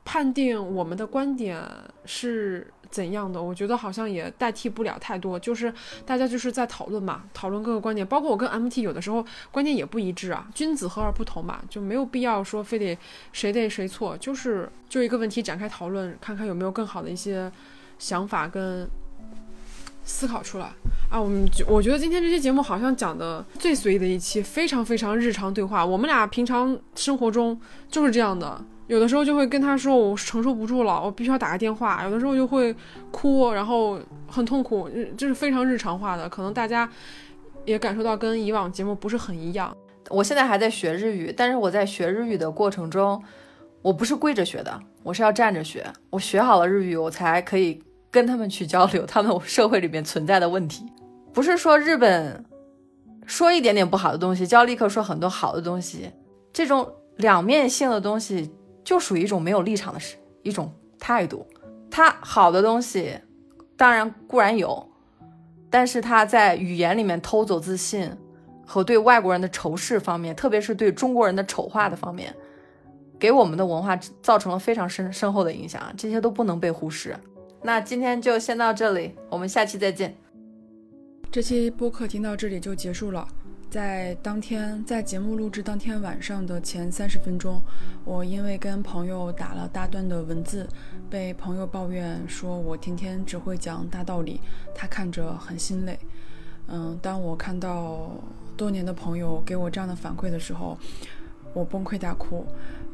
[0.05, 1.59] 判定我们的观点
[2.05, 2.71] 是。
[2.91, 3.41] 怎样的？
[3.41, 5.73] 我觉得好像也代替不了太多，就是
[6.05, 12.97] 大家就是在讨论嘛，讨论各个观点，包括我跟 MT 有的时候观点也不一致啊，君子和而不同嘛，就没有必要说非得
[13.31, 17.51] 谁对谁错，就是就一个问题展开讨论，看看有没有更好的一些
[17.97, 18.87] 想法跟
[20.03, 20.65] 思考出来
[21.09, 21.19] 啊。
[21.19, 28.63] 我们我觉得今天这期节目好像讲的最随意的一期，非常非常日常对话，我们俩平常生活中就是这样的。
[28.87, 32.03] 有的时候就会跟他说我承受不住了，我必须要打个电话。
[32.03, 32.75] 有的时候就会
[33.09, 33.97] 哭，然后
[34.27, 36.27] 很痛苦，这是非常日常化的。
[36.27, 36.89] 可能大家
[37.63, 39.73] 也感受到跟以往节目不是很一样。
[40.09, 43.23] 我现在还在学日语，但是我在学日语的过程中，
[43.81, 45.85] 我不是跪着学的，我是要站着学。
[46.09, 47.81] 我学好了日语，我才可以
[48.11, 50.85] 跟他们去交流他们社会里面存在的问题。
[51.33, 52.45] 不是说日本
[53.25, 56.11] 说一点点不好的东西，就要立刻说很多好的东西。
[56.53, 58.53] 这种两面性的东西。
[58.83, 61.45] 就属于一种没有立场的事，一种态度。
[61.91, 63.15] 他好的东西，
[63.77, 64.89] 当然固然有，
[65.69, 68.11] 但是他在语言里面偷走自信
[68.65, 72.35] 和对外国人的仇视方面，特别是对中国人的丑化的方面，
[73.19, 75.79] 给我们的文化造成了非常深深厚的影响。
[75.95, 77.15] 这些都不能被忽视。
[77.63, 80.15] 那今天就先到这里，我们下期再见。
[81.31, 83.27] 这期播客听到这里就结束了。
[83.69, 87.61] 在当天，在节目录制当天晚上的前三十分钟，
[88.03, 90.67] 我因为跟朋友打了大段的文字，
[91.09, 94.41] 被朋友抱怨说我天天只会讲大道理，
[94.73, 95.99] 他看着很心累。
[96.67, 98.11] 嗯，当我看到
[98.57, 100.77] 多年的朋友给我这样的反馈的时候，
[101.53, 102.45] 我崩溃大哭，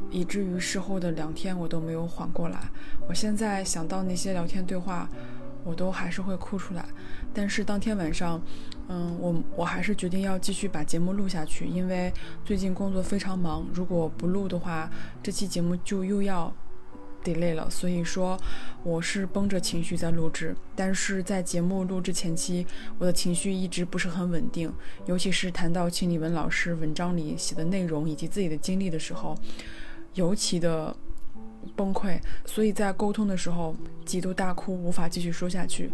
[0.10, 2.70] 以至于事后的两天我都没有缓过来。
[3.08, 5.10] 我现在想到那些聊天对话。
[5.64, 6.86] 我都还是会哭出来，
[7.34, 8.42] 但是当天晚上，
[8.88, 12.10] 嗯，我我还是决定要继续把节目录下去，因为
[12.46, 14.90] 最近工作非常忙，如果不录的话，
[15.22, 16.56] 这期节目就又要
[17.22, 17.70] delay 了。
[17.70, 18.40] 所以说，
[18.82, 22.66] 我是绷着情绪在录制，但是在节目录制前期，
[22.98, 24.72] 我的情绪一直不是很稳定，
[25.06, 29.38] 尤其是谈到秦理文老师文章里写的内容以及自己的经历的时候，
[30.18, 30.94] 尤其的。
[31.76, 35.92] 崩溃，所以在沟通的时候几度大哭，无法继续说下去。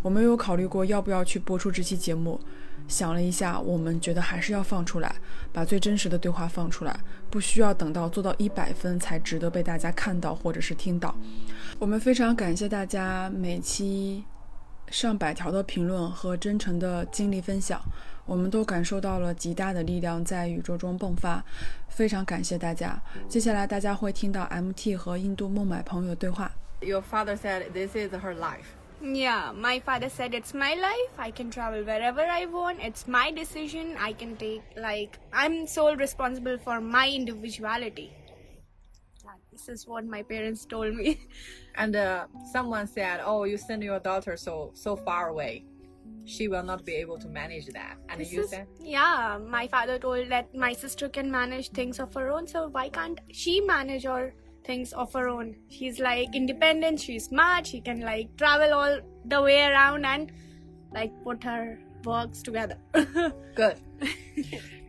[0.00, 2.40] 我们有考虑过要不要去播出这期节目，
[2.88, 5.14] 想了一下，我们觉得还是要放出来，
[5.52, 6.98] 把最真实的对话放出来，
[7.28, 11.14] 不需要等到做到一百分才值得被大家看到或者是听到。
[11.78, 14.24] 我们非常感谢大家每期
[14.88, 17.80] 上百条的评论和真诚的经历分享。
[18.25, 21.43] 我们都感受到了极大的力量在宇宙中迸发，
[21.87, 23.01] 非常感谢大家。
[23.29, 26.51] 接下来大家会听到 MT 和印度孟买朋友对话。
[26.81, 28.65] Your father said this is her life.
[29.01, 31.11] Yeah, my father said it's my life.
[31.17, 32.79] I can travel wherever I want.
[32.79, 33.95] It's my decision.
[33.97, 38.11] I can take like I'm sole responsible for my individuality.
[39.51, 41.17] This is what my parents told me.
[41.75, 45.63] And uh, someone said, "Oh, you send your daughter so so far away."
[46.25, 47.97] she will not be able to manage that.
[48.09, 51.99] And this you is, said, yeah, my father told that my sister can manage things
[51.99, 54.29] of her own, so why can't she manage all
[54.63, 55.55] things of her own?
[55.69, 60.31] She's like independent, she's smart, she can like travel all the way around and
[60.91, 62.77] like put her works together.
[63.55, 63.77] Good.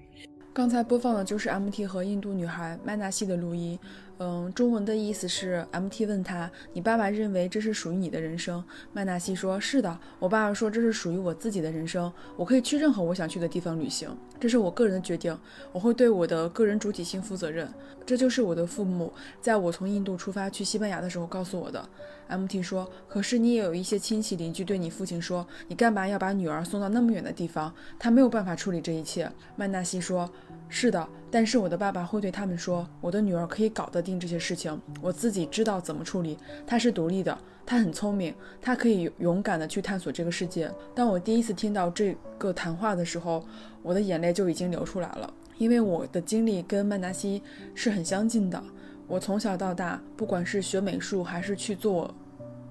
[0.53, 3.79] 刚才播放的就是 MT 和印度女孩麦纳西的录音。
[4.24, 8.64] 嗯，中文的意思是，MT 问他：“你爸爸认为这是属于你的人生？”
[8.94, 15.36] 麦纳西说：“是的，我爸爸说这是属于我自己的人生，我可以去任何我想去的地方旅行，这是我个人的决定，
[15.72, 17.68] 我会对我的个人主体性负责任。
[18.06, 19.12] 这就是我的父母
[19.42, 21.90] 在我从印度出发去西班牙的时候告诉我的。
[22.30, 27.74] ”MT 说：“可是你也有一些亲戚邻居对你父亲说，你干嘛要把女儿送到那么远的地方？
[27.98, 30.30] 他没有办法处理这一切。”麦纳西说。
[30.74, 36.38] 是的，但是我的爸爸会对他们说：“我的女儿可以搞得定这些事情，我自己知道怎么处理。
[36.66, 43.44] 她是独立的，她很聪明，她可以勇敢地去探索这个世界。”当我第一次听到这个谈话的时候，
[43.84, 47.44] 我的眼泪就已经流出来了，因为我的经历跟曼达西
[47.76, 48.64] 是很相近的。
[49.10, 52.16] 我从小到大，不管是学美术还是去做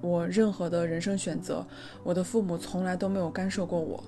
[0.01, 1.63] 我任何的人生选择，
[2.03, 4.03] 我的父母从来都没有干涉过我。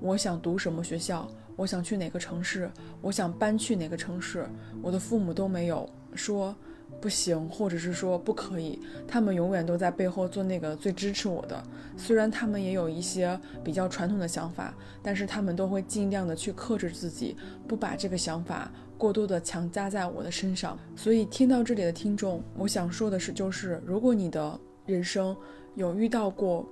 [0.00, 1.28] 我想读什么学校，
[1.60, 2.70] 我想去哪个城市，
[3.02, 4.48] 我想搬去哪个城市，
[4.80, 6.56] 我的父母都没有说
[7.02, 8.80] 不行，或者是说不可以。
[9.06, 11.62] 他们永远都在背后做那个最支持我的。
[11.98, 17.36] 虽然他们也有一些比较传统的想法，但是他们都会尽量的去克制自己，
[17.68, 20.78] 不把这个想法过多的强加在我的身上。
[20.96, 25.36] 所以听到这里的听众，我想说的是，就是如果你的人生
[25.74, 26.66] 有遇到过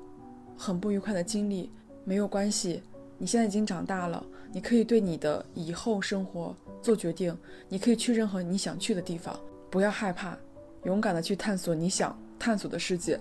[0.57, 1.71] 很不愉快的经历，
[2.05, 2.83] 没有关系。
[3.21, 7.37] 你现在已经长大了，你可以对你的以后生活做决定，
[7.69, 9.39] 你可以去任何你想去的地方，
[9.71, 10.37] 不要害怕，
[10.85, 13.21] 勇敢的去探索你想探索的世界。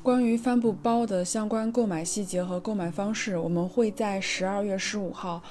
[0.00, 5.42] 关于帆布包的相关购买细节和购买方式，我们会在十二月十五号。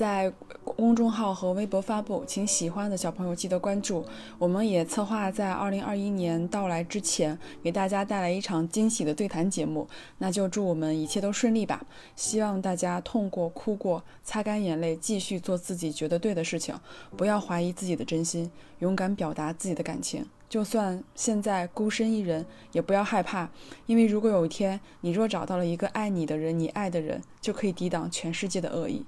[0.00, 0.32] 在
[0.64, 4.02] 公众号和微博发布，请喜欢的小朋友记得关注。
[4.38, 9.86] 我们也策划在二零二一年到来之前，给大家带来一场惊喜的对谈节目。
[10.16, 11.84] 那就祝我们一切都顺利吧！
[12.16, 16.74] 希望大家痛过、哭过，擦干眼泪，继续做自己觉得对的事情，
[17.14, 20.24] 不要怀疑自己的真心，勇敢表达自己的感情。
[20.48, 23.50] 就算现在孤身一人，也不要害怕，
[23.84, 29.04] 因为如果有一天你若找到了一个爱你的人，你爱的人，就可以抵挡全世界的恶意。